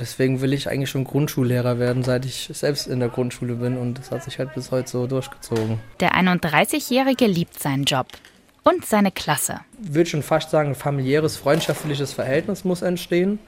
Deswegen 0.00 0.40
will 0.40 0.54
ich 0.54 0.68
eigentlich 0.68 0.90
schon 0.90 1.04
Grundschullehrer 1.04 1.78
werden, 1.78 2.02
seit 2.02 2.24
ich 2.24 2.50
selbst 2.52 2.86
in 2.86 3.00
der 3.00 3.10
Grundschule 3.10 3.54
bin 3.56 3.76
und 3.76 3.98
das 3.98 4.10
hat 4.10 4.24
sich 4.24 4.38
halt 4.38 4.54
bis 4.54 4.70
heute 4.70 4.88
so 4.88 5.06
durchgezogen. 5.06 5.78
Der 6.00 6.14
31-Jährige 6.14 7.26
liebt 7.26 7.60
seinen 7.60 7.84
Job 7.84 8.06
und 8.64 8.86
seine 8.86 9.12
Klasse. 9.12 9.60
Ich 9.82 9.94
würde 9.94 10.08
schon 10.08 10.22
fast 10.22 10.50
sagen, 10.50 10.70
ein 10.70 10.74
familiäres, 10.74 11.36
freundschaftliches 11.36 12.12
Verhältnis 12.12 12.64
muss 12.64 12.82
entstehen. 12.82 13.38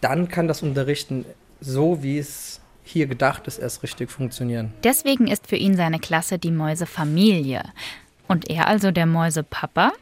Dann 0.00 0.28
kann 0.28 0.46
das 0.46 0.62
Unterrichten 0.62 1.24
so, 1.60 2.02
wie 2.02 2.18
es 2.18 2.60
hier 2.84 3.06
gedacht 3.06 3.48
ist, 3.48 3.58
erst 3.58 3.82
richtig 3.82 4.10
funktionieren. 4.10 4.72
Deswegen 4.84 5.26
ist 5.26 5.48
für 5.48 5.56
ihn 5.56 5.76
seine 5.76 5.98
Klasse 5.98 6.38
die 6.38 6.52
Mäusefamilie. 6.52 7.62
Und 8.28 8.48
er 8.48 8.68
also 8.68 8.92
der 8.92 9.06
Mäusepapa? 9.06 9.92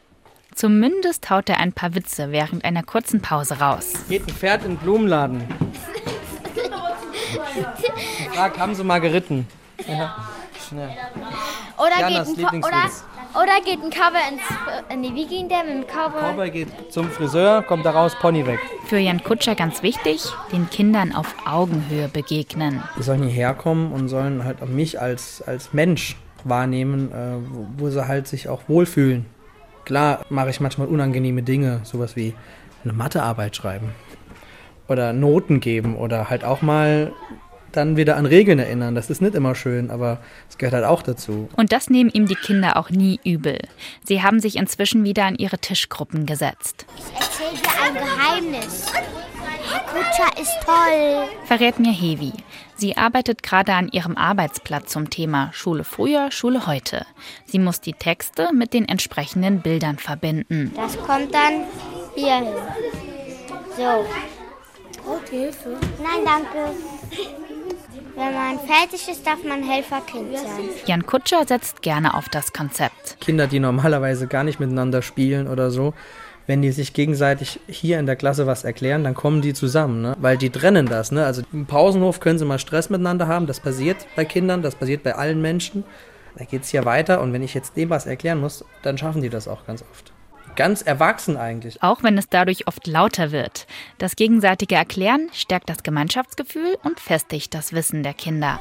Zumindest 0.53 1.29
haut 1.29 1.49
er 1.49 1.59
ein 1.59 1.73
paar 1.73 1.95
Witze 1.95 2.31
während 2.31 2.63
einer 2.63 2.83
kurzen 2.83 3.21
Pause 3.21 3.59
raus. 3.59 3.93
Geht 4.07 4.27
ein 4.27 4.33
Pferd 4.33 4.63
in 4.63 4.71
den 4.71 4.77
Blumenladen. 4.77 5.43
Frag, 8.33 8.59
haben 8.59 8.75
sie 8.75 8.83
mal 8.83 8.99
geritten? 8.99 9.47
Ja. 9.87 9.93
ja. 9.95 10.15
Oder, 11.77 11.99
Janas 11.99 12.35
geht 12.35 12.45
ein, 12.45 12.63
oder, 12.63 12.89
oder 13.33 13.61
geht 13.63 13.83
ein 13.83 13.89
Cowboy 13.89 14.21
ins. 14.31 14.41
Äh, 14.89 14.95
nee, 14.95 15.11
wie 15.13 15.27
ging 15.27 15.49
der 15.49 15.63
mit 15.63 15.73
dem 15.73 15.87
Cowboy? 15.87 16.31
Cowboy 16.31 16.49
geht 16.51 16.69
zum 16.91 17.09
Friseur, 17.09 17.61
kommt 17.63 17.85
da 17.85 17.91
raus, 17.91 18.15
Pony 18.19 18.45
weg. 18.45 18.59
Für 18.85 18.97
Jan 18.97 19.23
Kutscher 19.23 19.55
ganz 19.55 19.83
wichtig, 19.83 20.23
den 20.51 20.69
Kindern 20.69 21.13
auf 21.13 21.35
Augenhöhe 21.45 22.07
begegnen. 22.07 22.81
Die 22.97 23.03
sollen 23.03 23.23
hierher 23.23 23.53
kommen 23.53 23.91
und 23.91 24.07
sollen 24.07 24.43
halt 24.43 24.61
auch 24.61 24.67
mich 24.67 25.01
als, 25.01 25.41
als 25.41 25.73
Mensch 25.73 26.15
wahrnehmen, 26.43 27.11
äh, 27.11 27.35
wo, 27.49 27.67
wo 27.77 27.89
sie 27.89 28.07
halt 28.07 28.27
sich 28.27 28.47
auch 28.47 28.61
wohlfühlen. 28.67 29.25
Klar 29.83 30.25
mache 30.29 30.49
ich 30.49 30.59
manchmal 30.59 30.87
unangenehme 30.87 31.43
Dinge, 31.43 31.81
sowas 31.83 32.15
wie 32.15 32.33
eine 32.83 32.93
Mathearbeit 32.93 33.55
schreiben 33.55 33.93
oder 34.87 35.13
Noten 35.13 35.59
geben 35.59 35.95
oder 35.95 36.29
halt 36.29 36.43
auch 36.43 36.61
mal 36.61 37.11
dann 37.75 37.97
wieder 37.97 38.15
an 38.15 38.25
Regeln 38.25 38.59
erinnern. 38.59 38.95
Das 38.95 39.09
ist 39.09 39.21
nicht 39.21 39.35
immer 39.35 39.55
schön, 39.55 39.91
aber 39.91 40.19
es 40.49 40.57
gehört 40.57 40.73
halt 40.73 40.85
auch 40.85 41.01
dazu. 41.01 41.49
Und 41.55 41.71
das 41.71 41.89
nehmen 41.89 42.09
ihm 42.09 42.25
die 42.25 42.35
Kinder 42.35 42.77
auch 42.77 42.89
nie 42.89 43.19
übel. 43.23 43.59
Sie 44.03 44.23
haben 44.23 44.39
sich 44.39 44.55
inzwischen 44.55 45.03
wieder 45.03 45.25
an 45.25 45.35
ihre 45.35 45.57
Tischgruppen 45.57 46.25
gesetzt. 46.25 46.85
Ich 46.97 47.03
erzähl 47.15 47.51
dir 47.61 47.83
ein 47.83 47.93
Geheimnis. 47.93 48.91
Herr 49.71 49.79
Kutscher 49.79 50.41
ist 50.41 50.55
toll. 50.63 51.27
Verrät 51.45 51.79
mir 51.79 51.91
Hevi. 51.91 52.33
Sie 52.75 52.97
arbeitet 52.97 53.41
gerade 53.41 53.73
an 53.73 53.89
ihrem 53.89 54.15
Arbeitsplatz 54.15 54.91
zum 54.91 55.09
Thema 55.09 55.49
Schule 55.53 55.83
früher, 55.83 56.31
Schule 56.31 56.67
heute. 56.67 57.05
Sie 57.45 57.59
muss 57.59 57.81
die 57.81 57.93
Texte 57.93 58.49
mit 58.53 58.73
den 58.73 58.87
entsprechenden 58.87 59.61
Bildern 59.61 59.97
verbinden. 59.97 60.71
Das 60.75 60.97
kommt 60.97 61.33
dann 61.33 61.63
hier 62.15 62.35
hin. 62.35 62.47
So. 63.75 64.05
Okay, 65.07 65.39
Hilfe. 65.39 65.77
Nein, 66.01 66.25
danke. 66.25 66.75
Wenn 68.15 68.33
man 68.33 68.59
fertig 68.59 69.07
ist, 69.09 69.27
darf 69.27 69.43
man 69.43 69.61
Helferkind 69.61 70.37
sein. 70.37 70.69
Jan 70.85 71.05
Kutscher 71.05 71.45
setzt 71.45 71.81
gerne 71.81 72.15
auf 72.15 72.29
das 72.29 72.53
Konzept. 72.53 73.17
Kinder, 73.19 73.47
die 73.47 73.59
normalerweise 73.59 74.27
gar 74.27 74.43
nicht 74.43 74.59
miteinander 74.59 75.01
spielen 75.01 75.47
oder 75.47 75.69
so, 75.69 75.93
wenn 76.47 76.61
die 76.61 76.71
sich 76.71 76.93
gegenseitig 76.93 77.59
hier 77.67 77.99
in 77.99 78.05
der 78.05 78.15
Klasse 78.15 78.47
was 78.47 78.63
erklären, 78.63 79.03
dann 79.03 79.15
kommen 79.15 79.41
die 79.41 79.53
zusammen, 79.53 80.01
ne? 80.01 80.15
weil 80.19 80.37
die 80.37 80.49
trennen 80.49 80.85
das. 80.85 81.11
Ne? 81.11 81.25
Also 81.25 81.41
im 81.51 81.65
Pausenhof 81.65 82.19
können 82.19 82.39
sie 82.39 82.45
mal 82.45 82.59
Stress 82.59 82.89
miteinander 82.89 83.27
haben, 83.27 83.47
das 83.47 83.59
passiert 83.59 84.07
bei 84.15 84.25
Kindern, 84.25 84.61
das 84.61 84.75
passiert 84.75 85.03
bei 85.03 85.15
allen 85.15 85.41
Menschen. 85.41 85.83
Da 86.37 86.45
geht 86.45 86.63
es 86.63 86.69
hier 86.69 86.85
weiter 86.85 87.21
und 87.21 87.33
wenn 87.33 87.43
ich 87.43 87.53
jetzt 87.53 87.77
dem 87.77 87.89
was 87.89 88.05
erklären 88.05 88.41
muss, 88.41 88.65
dann 88.81 88.97
schaffen 88.97 89.21
die 89.21 89.29
das 89.29 89.47
auch 89.47 89.65
ganz 89.65 89.83
oft. 89.91 90.14
Ganz 90.55 90.81
erwachsen 90.81 91.37
eigentlich. 91.37 91.83
Auch 91.83 92.01
wenn 92.03 92.17
es 92.17 92.29
dadurch 92.29 92.67
oft 92.67 92.87
lauter 92.87 93.31
wird. 93.31 93.67
Das 93.97 94.15
gegenseitige 94.15 94.75
Erklären 94.75 95.29
stärkt 95.33 95.69
das 95.69 95.83
Gemeinschaftsgefühl 95.83 96.77
und 96.83 96.99
festigt 96.99 97.53
das 97.53 97.73
Wissen 97.73 98.03
der 98.03 98.13
Kinder. 98.13 98.59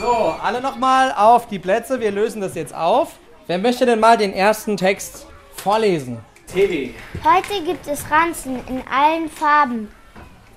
So, 0.00 0.34
alle 0.42 0.60
nochmal 0.60 1.12
auf 1.12 1.48
die 1.48 1.58
Plätze, 1.58 2.00
wir 2.00 2.10
lösen 2.10 2.40
das 2.40 2.54
jetzt 2.54 2.74
auf. 2.74 3.16
Wer 3.46 3.58
möchte 3.58 3.86
denn 3.86 4.00
mal 4.00 4.16
den 4.16 4.32
ersten 4.32 4.76
Text 4.76 5.26
vorlesen? 5.56 6.18
TV. 6.52 6.94
Heute 7.24 7.64
gibt 7.64 7.86
es 7.86 8.10
Ranzen 8.10 8.60
in 8.68 8.82
allen 8.90 9.28
Farben 9.28 9.88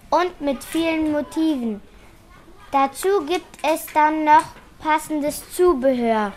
und 0.09 0.41
mit 0.41 0.63
vielen 0.63 1.11
Motiven. 1.11 1.81
Dazu 2.71 3.25
gibt 3.25 3.57
es 3.63 3.85
dann 3.93 4.23
noch 4.23 4.43
passendes 4.79 5.43
Zubehör. 5.53 6.31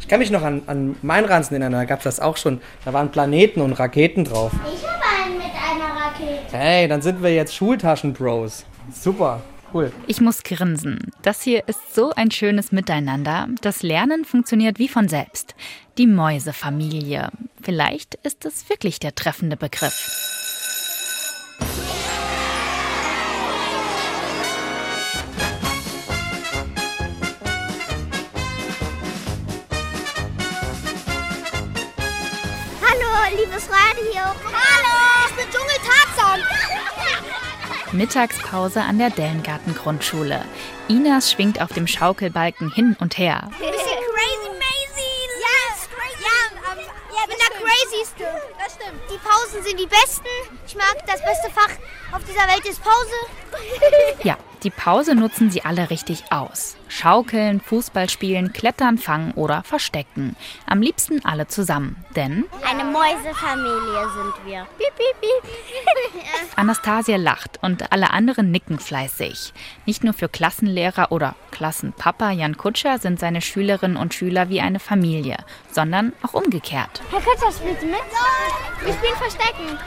Ich 0.00 0.08
kann 0.08 0.20
mich 0.20 0.30
noch 0.30 0.42
an, 0.42 0.62
an 0.66 0.96
meinen 1.02 1.24
Ranzen 1.24 1.54
erinnern, 1.54 1.72
da 1.72 1.84
gab 1.84 1.98
es 1.98 2.04
das 2.04 2.20
auch 2.20 2.36
schon. 2.36 2.60
Da 2.84 2.92
waren 2.92 3.10
Planeten 3.10 3.60
und 3.60 3.72
Raketen 3.72 4.24
drauf. 4.24 4.52
Ich 4.72 4.86
habe 4.86 5.02
einen 5.24 5.38
mit 5.38 5.46
einer 5.46 6.00
Rakete. 6.00 6.56
Hey, 6.56 6.88
dann 6.88 7.02
sind 7.02 7.22
wir 7.22 7.34
jetzt 7.34 7.54
Schultaschen-Bros. 7.54 8.64
Super, 8.92 9.40
cool. 9.74 9.92
Ich 10.06 10.20
muss 10.20 10.42
grinsen. 10.42 11.12
Das 11.22 11.42
hier 11.42 11.66
ist 11.66 11.94
so 11.94 12.12
ein 12.12 12.30
schönes 12.30 12.72
Miteinander. 12.72 13.48
Das 13.62 13.82
Lernen 13.82 14.24
funktioniert 14.24 14.78
wie 14.78 14.88
von 14.88 15.08
selbst. 15.08 15.54
Die 15.98 16.06
Mäusefamilie. 16.06 17.30
Vielleicht 17.62 18.14
ist 18.16 18.44
es 18.44 18.68
wirklich 18.68 19.00
der 19.00 19.14
treffende 19.14 19.56
Begriff. 19.56 20.35
Radio. 33.96 34.20
Hallo, 34.20 35.26
ich 35.28 35.36
bin 35.36 35.46
Dschungel 35.50 35.76
Tarzan. 35.86 36.40
Mittagspause 37.92 38.82
an 38.82 38.98
der 38.98 39.10
Dellengarten 39.10 39.74
Grundschule. 39.74 40.44
Inas 40.88 41.32
schwingt 41.32 41.62
auf 41.62 41.72
dem 41.72 41.86
Schaukelbalken 41.86 42.70
hin 42.72 42.96
und 43.00 43.16
her. 43.16 43.48
Bisschen 43.58 43.72
crazy 43.72 44.50
Maisie. 44.50 45.28
Ja, 45.40 45.56
crazy. 45.94 46.24
Ja, 46.24 46.72
ähm, 46.72 46.78
ja, 47.14 47.22
ich 47.22 47.28
bin 47.28 47.38
der 47.38 47.52
crazyste. 47.58 48.24
Das 48.58 48.74
stimmt. 48.74 49.00
Die 49.10 49.18
Pausen 49.18 49.62
sind 49.64 49.80
die 49.80 49.86
besten. 49.86 50.26
Ich 50.66 50.74
mag 50.74 50.96
das 51.06 51.22
beste 51.22 51.50
Fach 51.50 51.70
auf 52.12 52.22
dieser 52.24 52.46
Welt 52.48 52.66
ist 52.66 52.82
Pause. 52.82 54.16
Ja, 54.22 54.36
die 54.62 54.70
Pause 54.70 55.14
nutzen 55.14 55.50
sie 55.50 55.64
alle 55.64 55.90
richtig 55.90 56.24
aus. 56.30 56.76
Schaukeln, 56.88 57.60
Fußball 57.60 58.08
spielen, 58.08 58.52
klettern, 58.52 58.98
fangen 58.98 59.32
oder 59.32 59.62
verstecken. 59.64 60.36
Am 60.66 60.80
liebsten 60.80 61.24
alle 61.24 61.46
zusammen, 61.48 62.04
denn 62.14 62.44
Eine 62.68 62.84
Mäusefamilie 62.84 64.08
sind 64.14 64.46
wir. 64.46 64.66
Piep, 64.78 64.94
piep, 64.96 65.20
piep. 65.20 66.52
Anastasia 66.56 67.16
lacht 67.16 67.58
und 67.62 67.92
alle 67.92 68.10
anderen 68.10 68.50
nicken 68.50 68.78
fleißig. 68.78 69.52
Nicht 69.84 70.04
nur 70.04 70.14
für 70.14 70.28
Klassenlehrer 70.28 71.12
oder 71.12 71.34
Klassenpapa 71.50 72.30
Jan 72.30 72.56
Kutscher 72.56 72.98
sind 72.98 73.18
seine 73.18 73.42
Schülerinnen 73.42 73.96
und 73.96 74.14
Schüler 74.14 74.48
wie 74.48 74.60
eine 74.60 74.78
Familie, 74.78 75.36
sondern 75.72 76.12
auch 76.22 76.34
umgekehrt. 76.34 77.02
Herr 77.10 77.20
Kutscher, 77.20 77.52
spielst 77.52 77.82
du 77.82 77.86
mit? 77.86 77.96
Wir 78.84 78.92
spielen 78.92 79.16
Verstecken. 79.16 79.78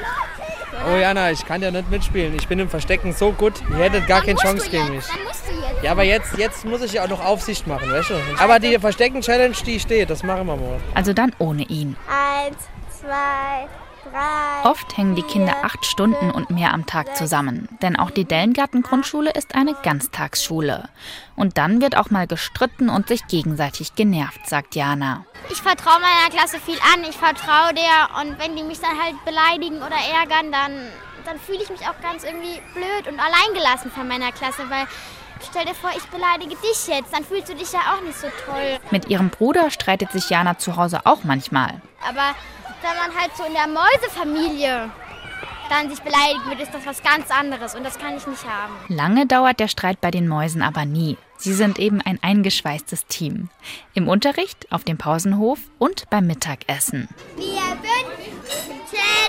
Oh 0.87 0.95
Jana, 0.97 1.31
ich 1.31 1.45
kann 1.45 1.61
ja 1.61 1.71
nicht 1.71 1.89
mitspielen. 1.89 2.35
Ich 2.35 2.47
bin 2.47 2.59
im 2.59 2.69
Verstecken 2.69 3.13
so 3.13 3.31
gut. 3.31 3.53
Ihr 3.69 3.77
hättet 3.77 4.07
gar 4.07 4.21
keine 4.21 4.37
Chance 4.39 4.69
gegen 4.69 4.95
mich. 4.95 5.05
jetzt. 5.05 5.09
Dann 5.11 5.23
musst 5.25 5.47
du 5.47 5.53
jetzt. 5.53 5.83
Ja, 5.83 5.91
aber 5.91 6.03
jetzt, 6.03 6.37
jetzt 6.37 6.65
muss 6.65 6.81
ich 6.81 6.93
ja 6.93 7.03
auch 7.03 7.09
noch 7.09 7.23
Aufsicht 7.23 7.67
machen, 7.67 7.91
weißt 7.91 8.09
du? 8.09 8.13
Aber 8.39 8.59
die 8.59 8.77
Verstecken-Challenge, 8.79 9.55
die 9.65 9.79
steht, 9.79 10.09
das 10.09 10.23
machen 10.23 10.47
wir 10.47 10.55
mal. 10.55 10.79
Also 10.93 11.13
dann 11.13 11.33
ohne 11.39 11.63
ihn. 11.63 11.95
Eins, 12.07 12.57
zwei, 12.99 13.07
drei. 13.09 13.88
Oft 14.63 14.97
hängen 14.97 15.15
die 15.15 15.23
Kinder 15.23 15.57
acht 15.63 15.85
Stunden 15.85 16.31
und 16.31 16.49
mehr 16.49 16.73
am 16.73 16.85
Tag 16.85 17.15
zusammen, 17.15 17.67
denn 17.81 17.95
auch 17.95 18.11
die 18.11 18.25
Dellengarten-Grundschule 18.25 19.31
ist 19.31 19.55
eine 19.55 19.73
Ganztagsschule. 19.73 20.89
Und 21.35 21.57
dann 21.57 21.81
wird 21.81 21.95
auch 21.95 22.09
mal 22.09 22.27
gestritten 22.27 22.89
und 22.89 23.07
sich 23.07 23.27
gegenseitig 23.27 23.95
genervt, 23.95 24.47
sagt 24.47 24.75
Jana. 24.75 25.25
Ich 25.49 25.61
vertraue 25.61 25.99
meiner 25.99 26.29
Klasse 26.29 26.59
viel 26.59 26.77
an. 26.93 27.03
Ich 27.09 27.17
vertraue 27.17 27.73
der. 27.73 28.21
Und 28.21 28.39
wenn 28.39 28.55
die 28.55 28.63
mich 28.63 28.79
dann 28.79 29.01
halt 29.01 29.15
beleidigen 29.25 29.77
oder 29.77 29.95
ärgern, 29.95 30.51
dann, 30.51 30.71
dann 31.25 31.39
fühle 31.39 31.63
ich 31.63 31.69
mich 31.69 31.81
auch 31.81 31.99
ganz 32.01 32.23
irgendwie 32.23 32.61
blöd 32.73 33.07
und 33.11 33.19
alleingelassen 33.19 33.91
von 33.91 34.07
meiner 34.07 34.31
Klasse, 34.31 34.69
weil 34.69 34.85
stell 35.49 35.65
dir 35.65 35.75
vor, 35.75 35.91
ich 35.95 36.03
beleidige 36.07 36.55
dich 36.55 36.87
jetzt, 36.87 37.13
dann 37.13 37.23
fühlst 37.23 37.49
du 37.49 37.55
dich 37.55 37.71
ja 37.71 37.79
auch 37.93 38.01
nicht 38.01 38.19
so 38.19 38.27
toll. 38.45 38.79
Mit 38.91 39.07
ihrem 39.07 39.29
Bruder 39.29 39.71
streitet 39.71 40.11
sich 40.11 40.29
Jana 40.29 40.57
zu 40.57 40.75
Hause 40.75 41.01
auch 41.05 41.23
manchmal. 41.23 41.81
Aber 42.07 42.35
wenn 42.81 42.97
man 42.97 43.19
halt 43.19 43.31
so 43.35 43.43
in 43.43 43.53
der 43.53 43.67
Mäusefamilie 43.67 44.89
dann 45.69 45.89
sich 45.89 45.99
beleidigt 46.01 46.45
wird, 46.47 46.61
ist 46.61 46.73
das 46.73 46.85
was 46.85 47.03
ganz 47.03 47.29
anderes 47.29 47.75
und 47.75 47.83
das 47.83 47.97
kann 47.99 48.17
ich 48.17 48.25
nicht 48.25 48.43
haben. 48.45 48.73
Lange 48.87 49.27
dauert 49.27 49.59
der 49.59 49.67
Streit 49.67 50.01
bei 50.01 50.11
den 50.11 50.27
Mäusen 50.27 50.61
aber 50.61 50.85
nie. 50.85 51.17
Sie 51.37 51.53
sind 51.53 51.79
eben 51.79 52.01
ein 52.01 52.19
eingeschweißtes 52.21 53.05
Team. 53.05 53.49
Im 53.93 54.07
Unterricht, 54.07 54.67
auf 54.71 54.83
dem 54.83 54.97
Pausenhof 54.97 55.59
und 55.77 56.09
beim 56.09 56.27
Mittagessen. 56.27 57.07
Wir 57.37 57.45
wünschen 57.45 58.79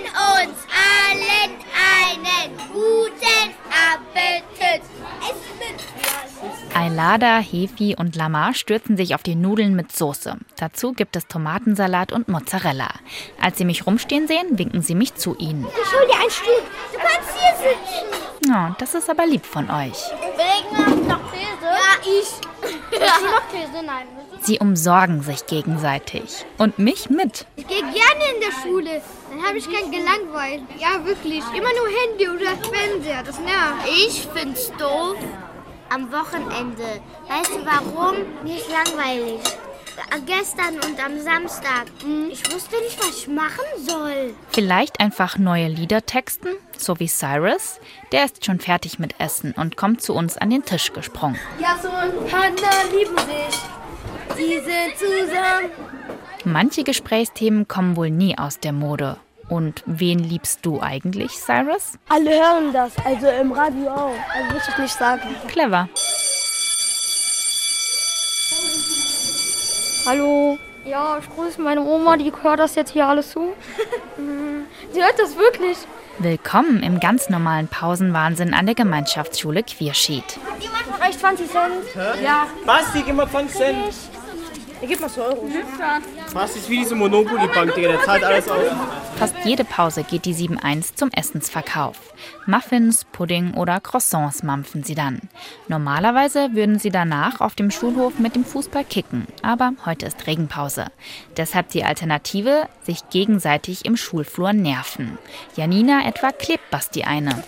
uns 0.03 0.59
allen 0.75 1.53
einen 1.77 2.57
guten 2.73 3.55
Appetit. 3.71 4.83
Essen 5.21 5.50
mit 6.71 6.77
Ailada, 6.77 7.39
Hefi 7.39 7.97
und 7.99 8.17
Lamar 8.17 8.55
stürzen 8.55 8.97
sich 8.97 9.15
auf 9.15 9.23
die 9.23 9.35
Nudeln 9.35 9.75
mit 9.75 9.93
Soße. 9.93 10.37
Dazu 10.57 10.93
gibt 10.93 11.17
es 11.17 11.27
Tomatensalat 11.27 12.13
und 12.13 12.29
Mozzarella. 12.29 12.89
Als 13.41 13.59
sie 13.59 13.65
mich 13.65 13.87
rumstehen 13.87 14.27
sehen, 14.29 14.59
winken 14.59 14.83
sie 14.83 14.95
mich 14.95 15.15
zu 15.15 15.37
ihnen. 15.37 15.67
Ich 15.67 15.93
hol 15.93 16.07
dir 16.07 16.21
einen 16.21 16.31
Stuhl. 16.31 16.63
Du 16.93 16.99
kannst 16.99 17.31
hier 17.39 17.57
sitzen. 17.57 18.53
Oh, 18.53 18.75
das 18.79 18.95
ist 18.95 19.11
aber 19.11 19.27
lieb 19.27 19.45
von 19.45 19.71
euch. 19.71 19.99
Wegen 20.37 21.07
noch 21.07 21.33
Käse? 21.33 21.63
Ja, 21.63 21.99
ich. 22.03 22.31
Du 22.91 22.99
noch 22.99 23.49
Käse? 23.51 23.85
Nein. 23.85 24.07
Sie 24.41 24.59
umsorgen 24.59 25.23
sich 25.23 25.47
gegenseitig. 25.47 26.45
Und 26.59 26.79
mich 26.79 27.11
mit. 27.11 27.47
Ich 27.57 27.67
gehe 27.67 27.83
gerne 27.83 28.25
in 28.35 28.41
der 28.41 28.63
Schule. 28.63 29.03
Dann 29.31 29.47
habe 29.47 29.59
ich 29.59 29.65
kein 29.65 29.91
Gelangweilt. 29.91 30.63
Ja, 30.79 31.05
wirklich. 31.05 31.45
Immer 31.55 31.71
nur 31.77 31.89
Handy 31.89 32.29
oder 32.29 32.57
Fernseher. 32.57 33.23
Das 33.23 33.39
nervt. 33.39 33.87
Ich 33.87 34.27
find's 34.35 34.73
doof 34.79 35.17
am 35.91 36.11
Wochenende. 36.13 37.01
Weißt 37.29 37.51
du 37.51 37.67
warum? 37.67 38.17
Mir 38.43 38.57
ist 38.57 38.69
langweilig. 38.71 39.41
Äh, 40.11 40.21
Gestern 40.25 40.75
und 40.77 41.05
am 41.05 41.19
Samstag. 41.21 41.87
Ich 42.31 42.53
wusste 42.53 42.77
nicht, 42.81 42.99
was 42.99 43.19
ich 43.19 43.29
machen 43.29 43.65
soll. 43.87 44.35
Vielleicht 44.51 45.01
einfach 45.01 45.37
neue 45.37 45.69
Lieder 45.69 46.07
texten, 46.07 46.51
so 46.79 46.99
wie 47.01 47.09
Cyrus. 47.09 47.81
Der 48.13 48.25
ist 48.25 48.45
schon 48.45 48.61
fertig 48.61 48.99
mit 48.99 49.15
Essen 49.19 49.53
und 49.53 49.77
kommt 49.77 50.01
zu 50.03 50.15
uns 50.15 50.39
an 50.39 50.51
den 50.51 50.65
Tisch 50.65 50.93
gesprungen. 50.93 51.39
Jason 51.59 51.91
und 52.19 52.33
Hannah 52.33 52.85
lieben 52.93 53.19
sich. 53.19 53.61
Sie 54.37 54.55
sind 54.61 54.97
zusammen. 54.97 55.71
Manche 56.45 56.85
Gesprächsthemen 56.85 57.69
kommen 57.69 57.97
wohl 57.97 58.11
nie 58.11 58.39
aus 58.39 58.59
der 58.61 58.73
Mode. 58.73 59.19
Und 59.51 59.83
wen 59.85 60.21
liebst 60.21 60.65
du 60.65 60.81
eigentlich, 60.81 61.33
Cyrus? 61.33 61.99
Alle 62.09 62.31
hören 62.31 62.73
das, 62.73 62.93
also 63.05 63.27
im 63.27 63.51
Radio 63.51 63.91
auch. 63.91 64.15
Also 64.33 64.55
will 64.55 64.63
ich 64.69 64.79
nicht 64.79 64.95
sagen. 64.97 65.23
Clever. 65.49 65.89
Hallo. 70.07 70.57
Ja, 70.85 71.19
ich 71.19 71.29
grüße 71.29 71.61
meine 71.61 71.83
Oma, 71.83 72.17
die 72.17 72.33
hört 72.43 72.61
das 72.61 72.77
jetzt 72.77 72.93
hier 72.93 73.07
alles 73.07 73.33
zu. 73.33 73.53
Sie 74.93 75.03
hört 75.03 75.19
das 75.19 75.37
wirklich. 75.37 75.77
Willkommen 76.19 76.83
im 76.83 77.01
ganz 77.01 77.29
normalen 77.29 77.67
Pausenwahnsinn 77.67 78.55
an 78.55 78.67
der 78.67 78.75
Gemeinschaftsschule 78.77 79.65
Quierschied. 79.65 80.23
Hat 80.23 80.63
jemand 80.63 80.83
von 80.85 81.03
euch 81.03 81.19
20 81.19 81.51
Cent? 81.51 82.23
Ja. 82.23 82.47
Basti, 82.65 83.03
gib 83.05 83.17
mal 83.17 83.29
20 83.29 83.57
Cent. 83.57 83.95
Er 84.81 84.87
gibt 84.87 85.01
mal 85.01 85.11
2 85.11 85.21
Euro. 85.21 85.47
Basti 86.33 86.59
ist 86.59 86.71
wie 86.71 86.79
diese 86.79 86.95
Monopoly-Bank, 86.95 87.75
Digga, 87.75 87.89
der 87.89 88.03
zahlt 88.03 88.25
alles 88.25 88.49
aus. 88.49 88.63
Fast 89.17 89.35
jede 89.45 89.65
Pause 89.65 90.05
geht 90.05 90.25
die 90.25 90.35
7-1 90.35 90.95
zum 90.95 91.11
Essensverkauf. 91.11 91.97
Muffins, 92.47 93.05
Pudding 93.13 93.53
oder 93.55 93.81
Croissants 93.81 94.43
mampfen 94.43 94.83
sie 94.83 94.95
dann. 94.95 95.21
Normalerweise 95.69 96.55
würden 96.55 96.79
sie 96.79 96.89
danach 96.91 97.41
auf 97.41 97.55
dem 97.55 97.71
Schulhof 97.71 98.19
mit 98.19 98.35
dem 98.35 98.45
Fußball 98.45 98.85
kicken, 98.85 99.27
aber 99.43 99.73
heute 99.85 100.07
ist 100.07 100.27
Regenpause. 100.27 100.87
Deshalb 101.37 101.69
die 101.69 101.85
Alternative, 101.85 102.67
sich 102.83 103.07
gegenseitig 103.11 103.85
im 103.85 103.99
Schulflur 103.99 104.55
nerven. 104.55 105.19
Janina 105.57 106.07
etwa 106.07 106.33
klebt 106.33 106.71
Basti 106.71 107.03
eine. 107.03 107.45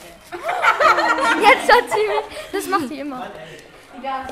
Jetzt 1.41 1.73
hat 1.73 1.85
sie 1.89 1.97
mich. 1.97 2.53
Das 2.53 2.67
macht 2.67 2.89
sie 2.89 3.01
immer. 3.01 3.27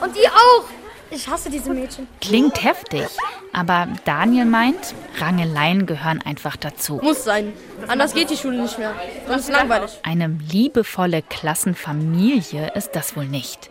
Und 0.02 0.16
ihr 0.16 0.30
auch. 0.30 0.64
Ich 1.10 1.28
hasse 1.28 1.50
diese 1.50 1.72
Mädchen. 1.72 2.06
Klingt 2.20 2.62
heftig, 2.62 3.06
aber 3.52 3.88
Daniel 4.04 4.44
meint, 4.44 4.94
Rangeleien 5.18 5.86
gehören 5.86 6.22
einfach 6.22 6.56
dazu. 6.56 7.00
Muss 7.02 7.24
sein. 7.24 7.52
Anders 7.88 8.14
geht 8.14 8.30
die 8.30 8.36
Schule 8.36 8.62
nicht 8.62 8.78
mehr. 8.78 8.94
Sonst 9.26 9.48
ist 9.48 9.50
langweilig. 9.50 9.98
Eine 10.04 10.28
liebevolle 10.50 11.22
Klassenfamilie 11.22 12.72
ist 12.74 12.92
das 12.92 13.16
wohl 13.16 13.26
nicht. 13.26 13.70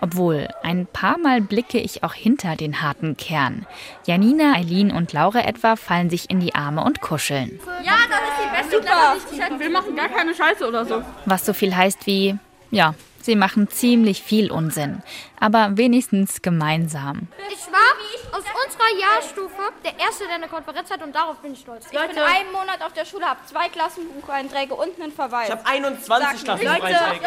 Obwohl, 0.00 0.48
ein 0.62 0.86
paar 0.86 1.18
Mal 1.18 1.40
blicke 1.40 1.78
ich 1.78 2.04
auch 2.04 2.12
hinter 2.12 2.54
den 2.54 2.82
harten 2.82 3.16
Kern. 3.16 3.66
Janina, 4.04 4.52
Eileen 4.54 4.92
und 4.92 5.12
Laura 5.12 5.40
etwa 5.40 5.74
fallen 5.74 6.10
sich 6.10 6.28
in 6.30 6.38
die 6.38 6.54
Arme 6.54 6.84
und 6.84 7.00
kuscheln. 7.00 7.58
Ja, 7.82 7.96
das 8.08 8.68
ist 8.68 8.70
die 8.70 8.78
beste 8.78 8.86
Super. 8.86 9.58
Wir 9.58 9.70
machen 9.70 9.96
gar 9.96 10.08
keine 10.08 10.34
Scheiße 10.34 10.68
oder 10.68 10.84
so. 10.84 11.02
Was 11.24 11.46
so 11.46 11.54
viel 11.54 11.74
heißt 11.74 12.06
wie, 12.06 12.36
ja, 12.70 12.94
Sie 13.26 13.34
machen 13.34 13.68
ziemlich 13.68 14.22
viel 14.22 14.52
Unsinn, 14.52 15.02
aber 15.40 15.76
wenigstens 15.76 16.42
gemeinsam. 16.42 17.26
Ich 17.50 17.66
war 17.72 18.38
aus 18.38 18.44
unserer 18.64 19.00
Jahrstufe 19.00 19.72
der 19.84 19.98
Erste, 19.98 20.26
der 20.26 20.36
eine 20.36 20.46
Konferenz 20.46 20.88
hat 20.92 21.02
und 21.02 21.12
darauf 21.12 21.38
bin 21.38 21.54
ich 21.54 21.58
stolz. 21.58 21.86
Ich 21.86 21.90
bin 21.90 22.00
einen 22.00 22.52
Monat 22.52 22.80
auf 22.86 22.92
der 22.92 23.04
Schule, 23.04 23.26
habe 23.26 23.40
zwei 23.46 23.68
Klassenbucheinträge 23.68 24.76
und 24.76 25.00
einen 25.00 25.10
Verweis. 25.10 25.48
Ich 25.48 25.54
habe 25.56 25.66
21 25.66 26.44
Klassenbucheinträge. 26.44 27.20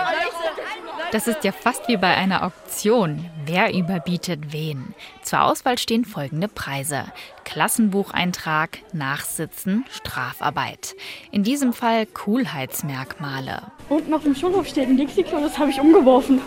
Das 1.11 1.27
ist 1.27 1.43
ja 1.43 1.51
fast 1.51 1.85
wie 1.89 1.97
bei 1.97 2.15
einer 2.15 2.45
Auktion. 2.45 3.29
Wer 3.45 3.73
überbietet 3.73 4.53
wen? 4.53 4.93
Zur 5.23 5.41
Auswahl 5.41 5.77
stehen 5.77 6.05
folgende 6.05 6.47
Preise. 6.47 7.11
Klassenbucheintrag, 7.43 8.77
Nachsitzen, 8.93 9.83
Strafarbeit. 9.89 10.95
In 11.31 11.43
diesem 11.43 11.73
Fall 11.73 12.05
Coolheitsmerkmale. 12.05 13.71
Unten 13.89 14.13
auf 14.13 14.21
dem 14.21 14.35
Schulhof 14.35 14.67
steht 14.67 14.87
ein 14.87 14.97
Dixie-Klo, 14.97 15.39
das 15.41 15.57
habe 15.57 15.71
ich 15.71 15.81
umgeworfen. 15.89 16.41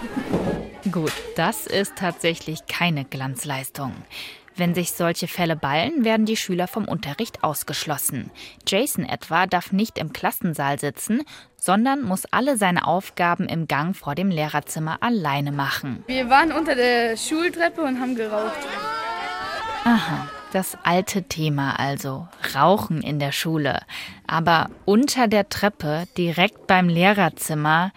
Gut, 0.90 1.12
das 1.36 1.66
ist 1.66 1.96
tatsächlich 1.96 2.66
keine 2.66 3.04
Glanzleistung. 3.04 3.92
Wenn 4.54 4.74
sich 4.74 4.92
solche 4.92 5.28
Fälle 5.28 5.56
ballen, 5.56 6.04
werden 6.04 6.26
die 6.26 6.36
Schüler 6.36 6.68
vom 6.68 6.84
Unterricht 6.86 7.42
ausgeschlossen. 7.42 8.30
Jason 8.66 9.06
etwa 9.06 9.46
darf 9.46 9.72
nicht 9.72 9.96
im 9.96 10.12
Klassensaal 10.12 10.78
sitzen, 10.78 11.22
sondern 11.56 12.02
muss 12.02 12.26
alle 12.26 12.58
seine 12.58 12.86
Aufgaben 12.86 13.46
im 13.48 13.66
Gang 13.66 13.96
vor 13.96 14.14
dem 14.14 14.28
Lehrerzimmer 14.28 14.98
alleine 15.00 15.52
machen. 15.52 16.04
Wir 16.06 16.28
waren 16.28 16.52
unter 16.52 16.74
der 16.74 17.16
Schultreppe 17.16 17.80
und 17.82 17.98
haben 17.98 18.14
geraucht. 18.14 18.58
Aha, 19.84 20.28
das 20.52 20.76
alte 20.84 21.22
Thema 21.22 21.78
also. 21.78 22.28
Rauchen 22.54 23.00
in 23.00 23.18
der 23.18 23.32
Schule. 23.32 23.80
Aber 24.26 24.68
unter 24.84 25.28
der 25.28 25.48
Treppe, 25.48 26.04
direkt 26.18 26.66
beim 26.66 26.88
Lehrerzimmer. 26.88 27.92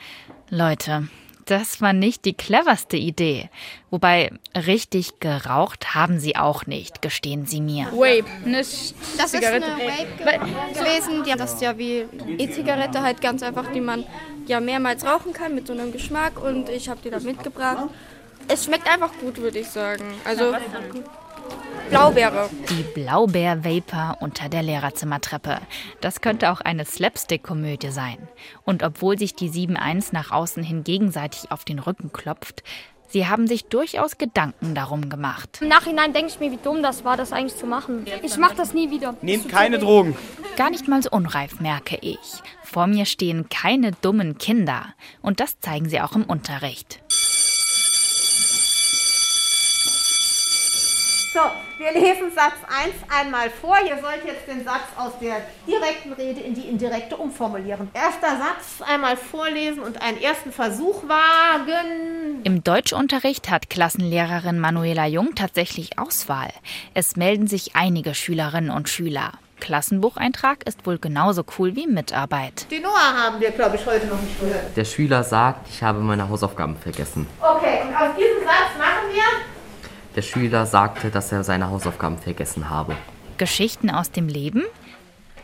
Leute, 0.49 1.10
das 1.45 1.81
war 1.81 1.93
nicht 1.93 2.25
die 2.25 2.34
cleverste 2.34 2.97
Idee. 2.97 3.49
Wobei 3.91 4.31
richtig 4.55 5.19
geraucht 5.19 5.93
haben 5.95 6.19
sie 6.19 6.36
auch 6.36 6.65
nicht, 6.65 7.01
gestehen 7.01 7.45
sie 7.45 7.62
mir. 7.62 7.86
Vape, 7.91 8.25
nicht 8.45 8.95
Das 9.17 9.25
ist 9.25 9.31
Zigarette. 9.31 9.65
eine 9.65 9.86
Vape 10.23 10.45
gewesen. 10.73 11.23
Die, 11.23 11.31
das 11.38 11.53
ist 11.53 11.62
ja 11.62 11.77
wie 11.77 12.05
E-Zigarette 12.38 13.01
halt 13.01 13.21
ganz 13.21 13.43
einfach, 13.43 13.71
die 13.71 13.81
man 13.81 14.05
ja 14.47 14.60
mehrmals 14.60 15.05
rauchen 15.05 15.34
kann 15.34 15.55
mit 15.55 15.67
so 15.67 15.73
einem 15.73 15.91
Geschmack 15.91 16.41
und 16.41 16.69
ich 16.69 16.89
habe 16.89 16.99
die 17.03 17.10
da 17.10 17.19
mitgebracht. 17.19 17.89
Es 18.47 18.65
schmeckt 18.65 18.88
einfach 18.88 19.12
gut, 19.19 19.38
würde 19.38 19.60
ich 19.60 19.67
sagen. 19.69 20.03
Also 20.23 20.53
Blaubeere. 21.89 22.49
Die 22.69 22.84
Blaubeer-Vapor 22.99 24.17
unter 24.19 24.49
der 24.49 24.63
Lehrerzimmertreppe. 24.63 25.60
Das 26.01 26.19
könnte 26.21 26.51
auch 26.51 26.62
eine 26.62 26.84
Slapstick-Komödie 26.84 27.91
sein. 27.91 28.17
Und 28.63 28.81
obwohl 28.81 29.19
sich 29.19 29.36
die 29.36 29.49
7-1 29.49 30.08
nach 30.12 30.31
außen 30.31 30.63
hin 30.63 30.84
gegenseitig 30.84 31.51
auf 31.51 31.63
den 31.63 31.77
Rücken 31.77 32.12
klopft, 32.12 32.63
sie 33.08 33.27
haben 33.27 33.45
sich 33.45 33.65
durchaus 33.65 34.17
Gedanken 34.17 34.73
darum 34.73 35.10
gemacht. 35.10 35.60
Im 35.62 35.67
Nachhinein 35.67 36.12
denke 36.12 36.29
ich 36.29 36.39
mir, 36.39 36.51
wie 36.51 36.58
dumm 36.58 36.81
das 36.81 37.05
war, 37.05 37.17
das 37.17 37.31
eigentlich 37.31 37.55
zu 37.55 37.67
machen. 37.67 38.05
Ich 38.23 38.38
mache 38.38 38.55
das 38.55 38.73
nie 38.73 38.89
wieder. 38.89 39.15
Nehmt 39.21 39.47
keine 39.49 39.77
Drogen. 39.77 40.17
Gar 40.58 40.71
nicht 40.71 40.88
mal 40.88 41.03
so 41.03 41.12
unreif, 41.12 41.60
merke 41.60 41.97
ich. 42.01 42.41
Vor 42.63 42.88
mir 42.88 43.05
stehen 43.05 43.47
keine 43.49 43.91
dummen 43.91 44.39
Kinder. 44.39 44.88
Und 45.21 45.39
das 45.39 45.60
zeigen 45.60 45.88
sie 45.88 46.01
auch 46.01 46.15
im 46.15 46.23
Unterricht. 46.23 47.05
So, 51.36 51.41
wir 51.80 51.91
lesen 51.91 52.32
Satz 52.34 52.54
1 52.69 52.95
einmal 53.10 53.50
vor. 53.50 53.76
Ihr 53.86 53.98
sollt 54.02 54.24
jetzt 54.26 54.48
den 54.48 54.63
Satz 54.63 54.86
aus 54.95 55.19
der 55.19 55.41
direkten 55.67 56.13
Rede 56.13 56.39
in 56.39 56.54
die 56.54 56.62
indirekte 56.62 57.17
umformulieren. 57.17 57.89
Erster 57.93 58.38
Satz 58.38 58.89
einmal 58.89 59.17
vorlesen 59.17 59.84
und 59.84 60.02
einen 60.02 60.21
ersten 60.21 60.54
Versuch 60.54 61.04
wagen. 61.10 62.39
Im 62.45 62.63
Deutschunterricht 62.63 63.52
hat 63.52 63.69
Klassenlehrerin 63.69 64.62
Manuela 64.62 65.08
Jung 65.08 65.36
tatsächlich 65.36 66.00
Auswahl. 66.00 66.54
Es 66.93 67.17
melden 67.17 67.48
sich 67.48 67.76
einige 67.76 68.15
Schülerinnen 68.15 68.71
und 68.71 68.88
Schüler. 68.88 69.34
Klassenbucheintrag 69.60 70.65
ist 70.65 70.86
wohl 70.86 71.00
genauso 71.00 71.43
cool 71.60 71.76
wie 71.76 71.88
Mitarbeit. 71.88 72.65
Die 72.71 72.80
Noah 72.80 73.13
haben 73.13 73.41
wir, 73.41 73.52
glaube 73.52 73.76
ich, 73.76 73.86
heute 73.86 74.08
noch 74.08 74.21
nicht 74.21 74.39
gehört. 74.39 74.78
Der 74.78 74.86
Schüler 74.86 75.21
sagt, 75.21 75.67
ich 75.69 75.84
habe 75.84 76.00
meine 76.00 76.30
Hausaufgaben 76.30 76.78
vergessen. 76.78 77.28
Okay, 77.41 77.82
und 77.86 77.93
aus 77.93 78.15
diesem 78.15 78.41
Satz 78.45 78.78
machen 78.80 79.13
wir 79.13 79.55
Der 80.15 80.21
Schüler 80.21 80.65
sagte, 80.65 81.10
dass 81.10 81.32
er 81.32 81.43
seine 81.43 81.69
Hausaufgaben 81.69 82.17
vergessen 82.17 82.69
habe. 82.69 82.95
Geschichten 83.38 83.89
aus 83.89 84.12
dem 84.12 84.30
Leben? 84.30 84.63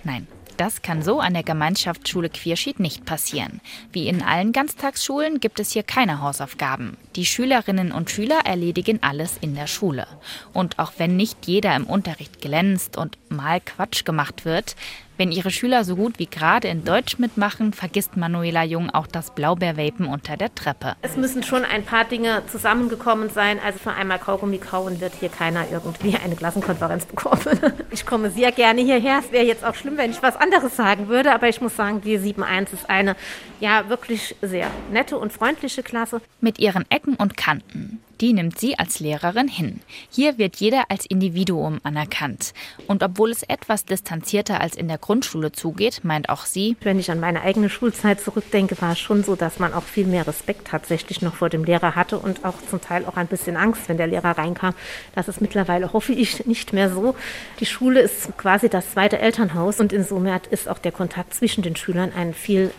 Nein, 0.03 0.27
das 0.55 0.81
kann 0.81 1.01
so 1.01 1.19
an 1.19 1.33
der 1.33 1.43
Gemeinschaftsschule 1.43 2.29
Quierschied 2.29 2.79
nicht 2.79 3.03
passieren. 3.03 3.59
Wie 3.91 4.07
in 4.07 4.21
allen 4.23 4.53
Ganztagsschulen 4.53 5.39
gibt 5.39 5.59
es 5.59 5.71
hier 5.71 5.83
keine 5.83 6.21
Hausaufgaben. 6.21 6.97
Die 7.17 7.25
Schülerinnen 7.25 7.91
und 7.91 8.09
Schüler 8.09 8.39
erledigen 8.45 8.99
alles 9.01 9.37
in 9.41 9.53
der 9.53 9.67
Schule. 9.67 10.07
Und 10.53 10.79
auch 10.79 10.93
wenn 10.97 11.17
nicht 11.17 11.45
jeder 11.45 11.75
im 11.75 11.85
Unterricht 11.85 12.39
glänzt 12.39 12.95
und 12.95 13.17
mal 13.29 13.59
Quatsch 13.59 14.05
gemacht 14.05 14.45
wird, 14.45 14.77
wenn 15.21 15.31
ihre 15.31 15.51
Schüler 15.51 15.83
so 15.83 15.95
gut 15.95 16.17
wie 16.17 16.25
gerade 16.25 16.67
in 16.67 16.83
Deutsch 16.83 17.19
mitmachen, 17.19 17.73
vergisst 17.73 18.17
Manuela 18.17 18.63
Jung 18.63 18.89
auch 18.89 19.05
das 19.05 19.29
Blaubeervapen 19.35 20.07
unter 20.07 20.35
der 20.35 20.55
Treppe. 20.55 20.95
Es 21.03 21.15
müssen 21.15 21.43
schon 21.43 21.63
ein 21.63 21.83
paar 21.83 22.05
Dinge 22.05 22.41
zusammengekommen 22.51 23.29
sein. 23.29 23.59
Also 23.63 23.77
für 23.77 23.91
einmal 23.91 24.17
Kaugummi 24.17 24.57
kauen 24.57 24.99
wird 24.99 25.13
hier 25.19 25.29
keiner 25.29 25.69
irgendwie 25.71 26.15
eine 26.15 26.35
Klassenkonferenz 26.35 27.05
bekommen. 27.05 27.41
Ich 27.91 28.05
komme 28.05 28.31
sehr 28.31 28.51
gerne 28.51 28.81
hierher. 28.81 29.19
Es 29.19 29.31
wäre 29.31 29.45
jetzt 29.45 29.65
auch 29.65 29.75
schlimm, 29.75 29.97
wenn 29.97 30.11
ich 30.11 30.23
was 30.23 30.37
anderes 30.37 30.75
sagen 30.75 31.07
würde. 31.07 31.33
Aber 31.33 31.49
ich 31.49 31.61
muss 31.61 31.75
sagen, 31.75 32.01
die 32.01 32.17
7.1 32.17 32.73
ist 32.73 32.89
eine 32.89 33.15
ja 33.59 33.89
wirklich 33.89 34.35
sehr 34.41 34.71
nette 34.91 35.17
und 35.17 35.31
freundliche 35.33 35.83
Klasse. 35.83 36.21
Mit 36.39 36.57
ihren 36.57 36.85
Ecken 37.01 37.15
und 37.15 37.35
Kanten. 37.35 37.99
Die 38.19 38.33
nimmt 38.33 38.59
sie 38.59 38.77
als 38.77 38.99
Lehrerin 38.99 39.47
hin. 39.47 39.79
Hier 40.11 40.37
wird 40.37 40.57
jeder 40.57 40.83
als 40.89 41.07
Individuum 41.07 41.79
anerkannt. 41.81 42.53
Und 42.85 43.01
obwohl 43.01 43.31
es 43.31 43.41
etwas 43.41 43.85
distanzierter 43.85 44.61
als 44.61 44.75
in 44.75 44.87
der 44.87 44.99
Grundschule 44.99 45.51
zugeht, 45.51 46.01
meint 46.03 46.29
auch 46.29 46.45
sie, 46.45 46.77
Wenn 46.81 46.99
ich 46.99 47.09
an 47.09 47.19
meine 47.19 47.41
eigene 47.41 47.71
Schulzeit 47.71 48.21
zurückdenke, 48.21 48.79
war 48.79 48.91
es 48.91 48.99
schon 48.99 49.23
so, 49.23 49.35
dass 49.35 49.57
man 49.57 49.73
auch 49.73 49.81
viel 49.81 50.05
mehr 50.05 50.27
Respekt 50.27 50.67
tatsächlich 50.67 51.23
noch 51.23 51.33
vor 51.33 51.49
dem 51.49 51.63
Lehrer 51.63 51.95
hatte 51.95 52.19
und 52.19 52.45
auch 52.45 52.61
zum 52.69 52.79
Teil 52.79 53.05
auch 53.05 53.17
ein 53.17 53.25
bisschen 53.25 53.57
Angst, 53.57 53.89
wenn 53.89 53.97
der 53.97 54.07
Lehrer 54.07 54.37
reinkam. 54.37 54.75
Das 55.15 55.27
ist 55.27 55.41
mittlerweile, 55.41 55.91
hoffe 55.91 56.13
ich, 56.13 56.45
nicht 56.45 56.73
mehr 56.73 56.91
so. 56.91 57.15
Die 57.59 57.65
Schule 57.65 58.01
ist 58.01 58.37
quasi 58.37 58.69
das 58.69 58.91
zweite 58.91 59.17
Elternhaus 59.17 59.79
und 59.79 59.91
insoweit 59.91 60.45
ist 60.45 60.69
auch 60.69 60.77
der 60.77 60.91
Kontakt 60.91 61.33
zwischen 61.33 61.63
den 61.63 61.75
Schülern 61.75 62.11
ein 62.15 62.35
viel 62.35 62.71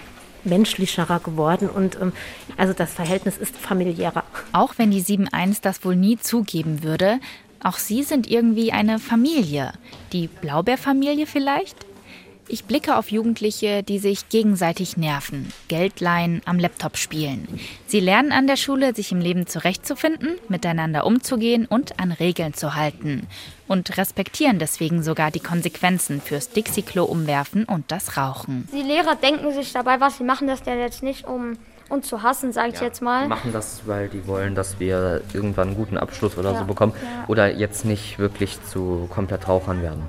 menschlicherer 0.44 1.20
geworden 1.20 1.68
und 1.68 1.98
ähm, 2.00 2.12
also 2.56 2.72
das 2.72 2.92
Verhältnis 2.92 3.38
ist 3.38 3.56
familiärer. 3.56 4.24
auch 4.52 4.74
wenn 4.76 4.90
die 4.90 5.02
7.1 5.02 5.58
das 5.62 5.84
wohl 5.84 5.96
nie 5.96 6.18
zugeben 6.18 6.82
würde, 6.82 7.20
auch 7.62 7.78
sie 7.78 8.02
sind 8.02 8.28
irgendwie 8.28 8.72
eine 8.72 8.98
Familie. 8.98 9.72
Die 10.12 10.26
Blaubeerfamilie 10.26 11.26
vielleicht? 11.26 11.76
Ich 12.54 12.66
blicke 12.66 12.98
auf 12.98 13.10
Jugendliche, 13.10 13.82
die 13.82 13.98
sich 13.98 14.28
gegenseitig 14.28 14.98
nerven, 14.98 15.50
Geld 15.68 16.00
leihen, 16.00 16.42
am 16.44 16.58
Laptop 16.58 16.98
spielen. 16.98 17.48
Sie 17.86 17.98
lernen 17.98 18.30
an 18.30 18.46
der 18.46 18.56
Schule, 18.56 18.94
sich 18.94 19.10
im 19.10 19.22
Leben 19.22 19.46
zurechtzufinden, 19.46 20.34
miteinander 20.50 21.06
umzugehen 21.06 21.64
und 21.64 21.98
an 21.98 22.12
Regeln 22.12 22.52
zu 22.52 22.74
halten. 22.74 23.26
Und 23.68 23.96
respektieren 23.96 24.58
deswegen 24.58 25.02
sogar 25.02 25.30
die 25.30 25.40
Konsequenzen 25.40 26.20
fürs 26.20 26.50
Dixie-Klo 26.50 27.04
umwerfen 27.04 27.64
und 27.64 27.90
das 27.90 28.18
Rauchen. 28.18 28.68
Die 28.70 28.82
Lehrer 28.82 29.14
denken 29.16 29.50
sich 29.54 29.72
dabei, 29.72 29.98
was 30.00 30.18
sie 30.18 30.24
machen, 30.24 30.46
das 30.46 30.60
ja 30.66 30.74
jetzt 30.74 31.02
nicht, 31.02 31.26
um 31.26 31.56
uns 31.88 32.06
zu 32.06 32.22
hassen, 32.22 32.52
sage 32.52 32.72
ich 32.74 32.80
jetzt 32.82 33.00
mal. 33.00 33.22
Die 33.22 33.28
machen 33.30 33.54
das, 33.54 33.80
weil 33.86 34.10
die 34.10 34.26
wollen, 34.26 34.54
dass 34.54 34.78
wir 34.78 35.22
irgendwann 35.32 35.68
einen 35.68 35.76
guten 35.78 35.96
Abschluss 35.96 36.36
oder 36.36 36.52
Ja, 36.52 36.58
so 36.58 36.64
bekommen. 36.66 36.92
ja. 37.02 37.24
Oder 37.28 37.56
jetzt 37.56 37.86
nicht 37.86 38.18
wirklich 38.18 38.62
zu 38.70 39.08
komplett 39.10 39.48
Rauchern 39.48 39.80
werden. 39.80 40.02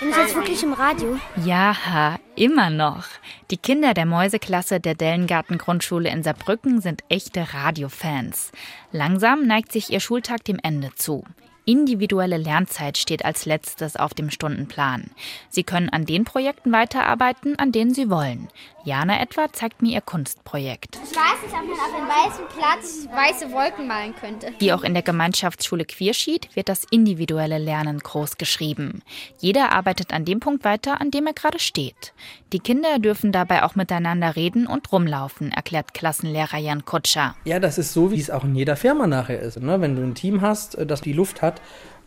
Bin 0.00 0.10
ich 0.10 0.16
jetzt 0.16 0.34
wirklich 0.34 0.62
im 0.62 0.72
Radio? 0.72 1.18
Ja, 1.44 2.18
immer 2.36 2.70
noch. 2.70 3.04
Die 3.50 3.56
Kinder 3.56 3.94
der 3.94 4.06
Mäuseklasse 4.06 4.80
der 4.80 4.94
Dellengarten 4.94 5.58
Grundschule 5.58 6.10
in 6.10 6.22
Saarbrücken 6.22 6.80
sind 6.80 7.02
echte 7.08 7.54
Radiofans. 7.54 8.52
Langsam 8.92 9.46
neigt 9.46 9.72
sich 9.72 9.90
ihr 9.90 10.00
Schultag 10.00 10.44
dem 10.44 10.58
Ende 10.62 10.90
zu. 10.94 11.24
Individuelle 11.66 12.36
Lernzeit 12.36 12.98
steht 12.98 13.24
als 13.24 13.46
letztes 13.46 13.96
auf 13.96 14.12
dem 14.12 14.30
Stundenplan. 14.30 15.10
Sie 15.48 15.64
können 15.64 15.88
an 15.88 16.04
den 16.04 16.24
Projekten 16.24 16.72
weiterarbeiten, 16.72 17.58
an 17.58 17.72
denen 17.72 17.94
Sie 17.94 18.10
wollen. 18.10 18.48
Jana 18.84 19.18
etwa 19.18 19.50
zeigt 19.50 19.80
mir 19.80 19.94
ihr 19.94 20.02
Kunstprojekt. 20.02 20.98
Ich 21.02 21.16
weiß 21.16 21.42
nicht, 21.42 21.54
ob 21.54 21.66
man 21.66 21.78
auf 21.78 21.96
dem 21.96 22.06
weißen 22.06 22.44
Platz 22.54 23.08
weiße 23.14 23.52
Wolken 23.52 23.86
malen 23.86 24.14
könnte. 24.14 24.52
Wie 24.58 24.74
auch 24.74 24.82
in 24.82 24.92
der 24.92 25.02
Gemeinschaftsschule 25.02 25.86
Quierschied 25.86 26.54
wird 26.54 26.68
das 26.68 26.84
individuelle 26.90 27.56
Lernen 27.56 27.98
groß 27.98 28.36
geschrieben. 28.36 29.00
Jeder 29.38 29.72
arbeitet 29.72 30.12
an 30.12 30.26
dem 30.26 30.40
Punkt 30.40 30.64
weiter, 30.64 31.00
an 31.00 31.10
dem 31.10 31.26
er 31.26 31.32
gerade 31.32 31.60
steht. 31.60 32.12
Die 32.52 32.58
Kinder 32.58 32.98
dürfen 32.98 33.32
dabei 33.32 33.62
auch 33.62 33.74
miteinander 33.74 34.36
reden 34.36 34.66
und 34.66 34.92
rumlaufen, 34.92 35.50
erklärt 35.50 35.94
Klassenlehrer 35.94 36.58
Jan 36.58 36.84
Kutscher. 36.84 37.34
Ja, 37.44 37.58
das 37.60 37.78
ist 37.78 37.94
so, 37.94 38.12
wie 38.12 38.20
es 38.20 38.30
auch 38.30 38.44
in 38.44 38.54
jeder 38.54 38.76
Firma 38.76 39.06
nachher 39.06 39.40
ist. 39.40 39.60
Ne? 39.60 39.80
Wenn 39.80 39.96
du 39.96 40.02
ein 40.02 40.14
Team 40.14 40.42
hast, 40.42 40.74
äh, 40.74 40.84
das 40.84 41.00
die 41.00 41.14
Luft 41.14 41.40
hat, 41.40 41.53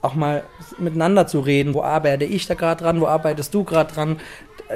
auch 0.01 0.13
mal 0.13 0.43
miteinander 0.77 1.27
zu 1.27 1.39
reden. 1.39 1.73
Wo 1.73 1.81
arbeite 1.81 2.25
ich 2.25 2.45
da 2.47 2.53
gerade 2.53 2.83
dran? 2.83 3.01
Wo 3.01 3.07
arbeitest 3.07 3.53
du 3.53 3.63
gerade 3.63 3.93
dran? 3.93 4.17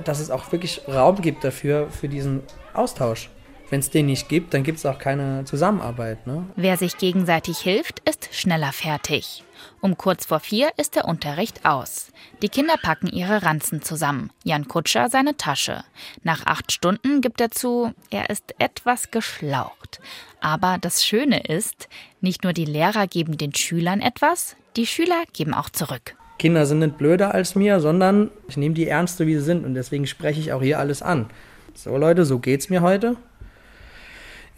dass 0.04 0.20
es 0.20 0.32
auch 0.32 0.52
wirklich 0.52 0.82
Raum 0.88 1.22
gibt 1.22 1.44
dafür, 1.44 1.90
für 1.90 2.08
diesen 2.08 2.42
Austausch. 2.74 3.30
Wenn 3.70 3.80
es 3.80 3.90
den 3.90 4.08
nicht 4.08 4.28
gibt, 4.28 4.54
dann 4.54 4.64
gibt 4.64 4.80
es 4.80 4.86
auch 4.86 5.00
keine 5.00 5.46
Zusammenarbeit. 5.46 6.28
Ne? 6.28 6.46
Wer 6.58 6.76
sich 6.76 6.98
gegenseitig 6.98 7.60
hilft, 7.60 8.00
ist 8.08 8.28
schneller 8.34 8.74
fertig. 8.74 9.46
Um 9.80 9.98
kurz 9.98 10.26
vor 10.26 10.42
vier 10.42 10.72
ist 10.76 10.96
der 10.96 11.06
Unterricht 11.06 11.66
aus. 11.66 12.12
Die 12.42 12.50
Kinder 12.50 12.76
packen 12.82 13.08
ihre 13.08 13.44
Ranzen 13.44 13.82
zusammen. 13.82 14.32
Jan 14.44 14.68
Kutscher 14.68 15.10
seine 15.10 15.38
Tasche. 15.38 15.86
Nach 16.24 16.46
acht 16.46 16.74
Stunden 16.74 17.22
gibt 17.22 17.40
er 17.40 17.52
zu, 17.52 17.94
er 18.10 18.30
ist 18.30 18.56
etwas 18.60 19.10
geschlaucht. 19.10 20.02
Aber 20.42 20.78
das 20.82 21.06
Schöne 21.06 21.42
ist, 21.42 21.88
nicht 22.20 22.44
nur 22.44 22.52
die 22.52 22.66
Lehrer 22.66 23.08
geben 23.08 23.38
den 23.38 23.56
Schülern 23.56 24.02
etwas, 24.02 24.58
die 24.76 24.86
Schüler 24.86 25.24
geben 25.34 25.54
auch 25.54 25.70
zurück. 25.70 26.16
Kinder 26.40 26.66
sind 26.66 26.80
nicht 26.80 26.98
blöder 26.98 27.34
als 27.34 27.56
mir, 27.56 27.80
sondern 27.80 28.32
ich 28.48 28.58
nehme 28.58 28.74
die 28.74 28.88
ernst, 28.88 29.20
wie 29.20 29.36
sie 29.36 29.44
sind. 29.44 29.66
Und 29.66 29.76
deswegen 29.76 30.08
spreche 30.08 30.40
ich 30.40 30.54
auch 30.54 30.62
hier 30.62 30.80
alles 30.80 31.02
an. 31.02 31.30
So 31.76 31.96
Leute, 31.98 32.26
so 32.26 32.40
geht's 32.40 32.70
mir 32.70 32.82
heute. 32.82 33.16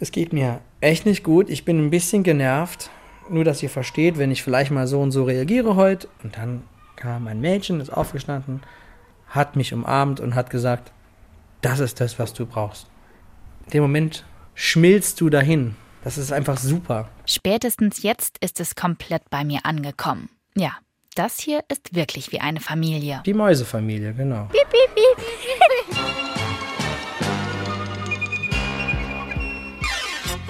Es 0.00 0.10
geht 0.10 0.32
mir 0.32 0.60
echt 0.80 1.06
nicht 1.06 1.22
gut. 1.24 1.50
Ich 1.50 1.64
bin 1.64 1.78
ein 1.78 1.90
bisschen 1.90 2.22
genervt. 2.22 2.90
Nur, 3.28 3.44
dass 3.44 3.62
ihr 3.62 3.70
versteht, 3.70 4.18
wenn 4.18 4.30
ich 4.30 4.42
vielleicht 4.42 4.70
mal 4.70 4.86
so 4.86 5.00
und 5.00 5.10
so 5.10 5.24
reagiere 5.24 5.76
heute. 5.76 6.08
Und 6.22 6.36
dann 6.36 6.62
kam 6.96 7.26
ein 7.26 7.40
Mädchen, 7.40 7.80
ist 7.80 7.92
aufgestanden, 7.92 8.62
hat 9.28 9.56
mich 9.56 9.72
umarmt 9.74 10.20
und 10.20 10.34
hat 10.34 10.50
gesagt, 10.50 10.92
das 11.60 11.80
ist 11.80 12.00
das, 12.00 12.18
was 12.18 12.34
du 12.34 12.46
brauchst. 12.46 12.86
In 13.66 13.72
dem 13.72 13.82
Moment 13.82 14.24
schmilzt 14.54 15.20
du 15.20 15.30
dahin. 15.30 15.76
Das 16.04 16.18
ist 16.18 16.32
einfach 16.32 16.58
super. 16.58 17.08
Spätestens 17.24 18.02
jetzt 18.02 18.36
ist 18.38 18.60
es 18.60 18.74
komplett 18.74 19.30
bei 19.30 19.42
mir 19.42 19.60
angekommen. 19.64 20.28
Ja, 20.54 20.72
das 21.14 21.38
hier 21.38 21.64
ist 21.68 21.94
wirklich 21.94 22.30
wie 22.30 22.40
eine 22.40 22.60
Familie. 22.60 23.22
Die 23.24 23.32
Mäusefamilie, 23.32 24.12
genau. 24.12 24.44
Piep, 24.52 24.68
piep, 24.68 24.94
piep. 24.94 25.26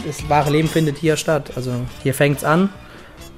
Das 0.05 0.29
wahre 0.29 0.51
Leben 0.51 0.69
findet 0.69 0.99
hier 0.99 1.17
statt. 1.17 1.53
Also 1.55 1.87
hier 2.03 2.15
fängt 2.15 2.39
es 2.39 2.45
an. 2.45 2.69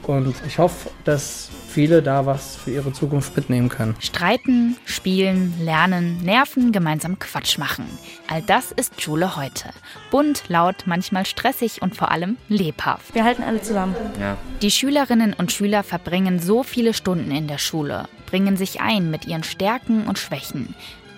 Und 0.04 0.34
ich 0.46 0.58
hoffe, 0.58 0.88
dass 1.04 1.45
viele 1.76 2.00
da 2.00 2.24
was 2.24 2.56
für 2.56 2.70
ihre 2.70 2.90
Zukunft 2.90 3.36
mitnehmen 3.36 3.68
können. 3.68 3.96
Streiten, 4.00 4.78
spielen, 4.86 5.52
lernen, 5.60 6.16
nerven, 6.24 6.72
gemeinsam 6.72 7.18
Quatsch 7.18 7.58
machen. 7.58 7.84
All 8.28 8.40
das 8.40 8.72
ist 8.72 9.02
Schule 9.02 9.36
heute. 9.36 9.68
Bunt, 10.10 10.44
laut, 10.48 10.84
manchmal 10.86 11.26
stressig 11.26 11.82
und 11.82 11.94
vor 11.94 12.10
allem 12.10 12.38
lebhaft. 12.48 13.14
Wir 13.14 13.24
halten 13.24 13.42
alle 13.42 13.60
zusammen. 13.60 13.94
Ja. 14.18 14.38
Die 14.62 14.70
Schülerinnen 14.70 15.34
und 15.34 15.52
Schüler 15.52 15.82
verbringen 15.82 16.40
so 16.40 16.62
viele 16.62 16.94
Stunden 16.94 17.30
in 17.30 17.46
der 17.46 17.58
Schule, 17.58 18.08
bringen 18.24 18.56
sich 18.56 18.80
ein 18.80 19.10
mit 19.10 19.26
ihren 19.26 19.44
Stärken 19.44 20.06
und 20.06 20.18
Schwächen. 20.18 20.74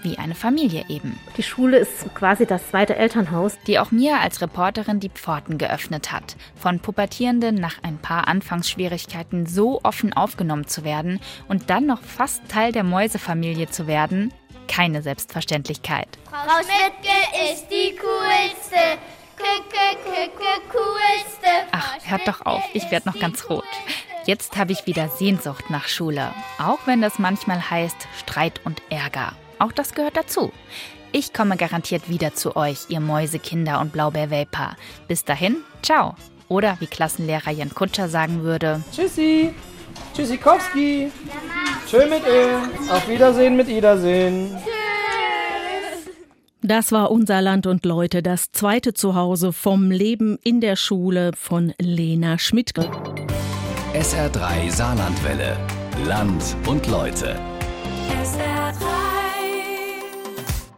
Wie 0.09 0.17
eine 0.17 0.35
Familie 0.35 0.87
eben. 0.89 1.21
Die 1.37 1.43
Schule 1.43 1.77
ist 1.77 2.15
quasi 2.15 2.47
das 2.47 2.67
zweite 2.71 2.97
Elternhaus. 2.97 3.59
Die 3.67 3.79
auch 3.79 3.91
mir 3.91 4.21
als 4.21 4.41
Reporterin 4.41 5.01
die 5.01 5.11
Pforten 5.11 5.59
geöffnet 5.59 6.13
hat. 6.13 6.37
Von 6.55 6.81
Pubertierenden 6.81 7.57
nach 7.57 7.83
ein 7.83 7.99
paar 7.99 8.27
Anfangsschwierigkeiten 8.27 9.45
so 9.45 9.81
offen 9.83 10.15
aufgenommen 10.15 10.67
zu 10.67 10.83
werden 10.83 11.21
und 11.47 11.69
dann 11.69 11.85
noch 11.85 12.01
fast 12.01 12.41
Teil 12.49 12.73
der 12.73 12.85
Mäusefamilie 12.85 13.69
zu 13.69 13.87
werden, 13.87 14.33
keine 14.67 15.03
Selbstverständlichkeit. 15.03 16.09
Frau 16.31 16.63
Schmidtke 16.63 17.53
ist 17.53 17.67
die 17.69 17.95
coolste. 17.97 18.99
Ach, 21.73 21.97
hört 22.05 22.27
doch 22.27 22.47
auf, 22.47 22.65
ich 22.73 22.91
werde 22.91 23.11
noch 23.11 23.21
ganz 23.21 23.51
rot. 23.51 23.65
Jetzt 24.25 24.57
habe 24.57 24.73
ich 24.73 24.87
wieder 24.87 25.11
Sehnsucht 25.11 25.69
nach 25.69 25.87
Schule, 25.87 26.33
auch 26.59 26.79
wenn 26.87 27.03
das 27.03 27.19
manchmal 27.19 27.71
heißt 27.71 28.09
Streit 28.19 28.63
und 28.65 28.81
Ärger. 28.89 29.35
Auch 29.59 29.73
das 29.73 29.95
gehört 29.95 30.17
dazu. 30.17 30.53
Ich 31.11 31.33
komme 31.33 31.57
garantiert 31.57 32.09
wieder 32.09 32.35
zu 32.35 32.57
euch, 32.57 32.87
ihr 32.89 33.01
Mäusekinder 33.01 33.81
und 33.81 33.93
Blaubeerwelper. 33.93 34.77
Bis 35.09 35.25
dahin, 35.25 35.57
ciao. 35.83 36.15
Oder 36.49 36.77
wie 36.81 36.87
Klassenlehrer 36.87 37.51
Jan 37.51 37.75
Kutscher 37.75 38.09
sagen 38.09 38.43
würde: 38.43 38.83
Tschüssi. 38.93 39.55
Tschüssikowski. 40.15 41.11
Schön 41.91 42.11
mit 42.11 42.23
ihr. 42.27 42.93
Auf 42.93 43.09
Wiedersehen 43.09 43.57
mit 43.57 43.69
Wiedersehen. 43.69 44.57
Das 46.61 46.91
war 46.91 47.11
unser 47.11 47.41
Land 47.41 47.67
und 47.67 47.85
Leute, 47.87 48.23
das 48.23 48.51
zweite 48.51 48.93
Zuhause 48.93 49.53
vom 49.53 49.91
Leben 49.91 50.39
in 50.43 50.61
der 50.61 50.77
Schule 50.77 51.31
von 51.37 51.73
Lena 51.79 52.39
Schmidtke. 52.39 52.91
SR3 53.95 54.71
Saarlandwelle. 54.71 55.57
Land 56.05 56.57
und 56.67 56.87
Leute. 56.89 57.41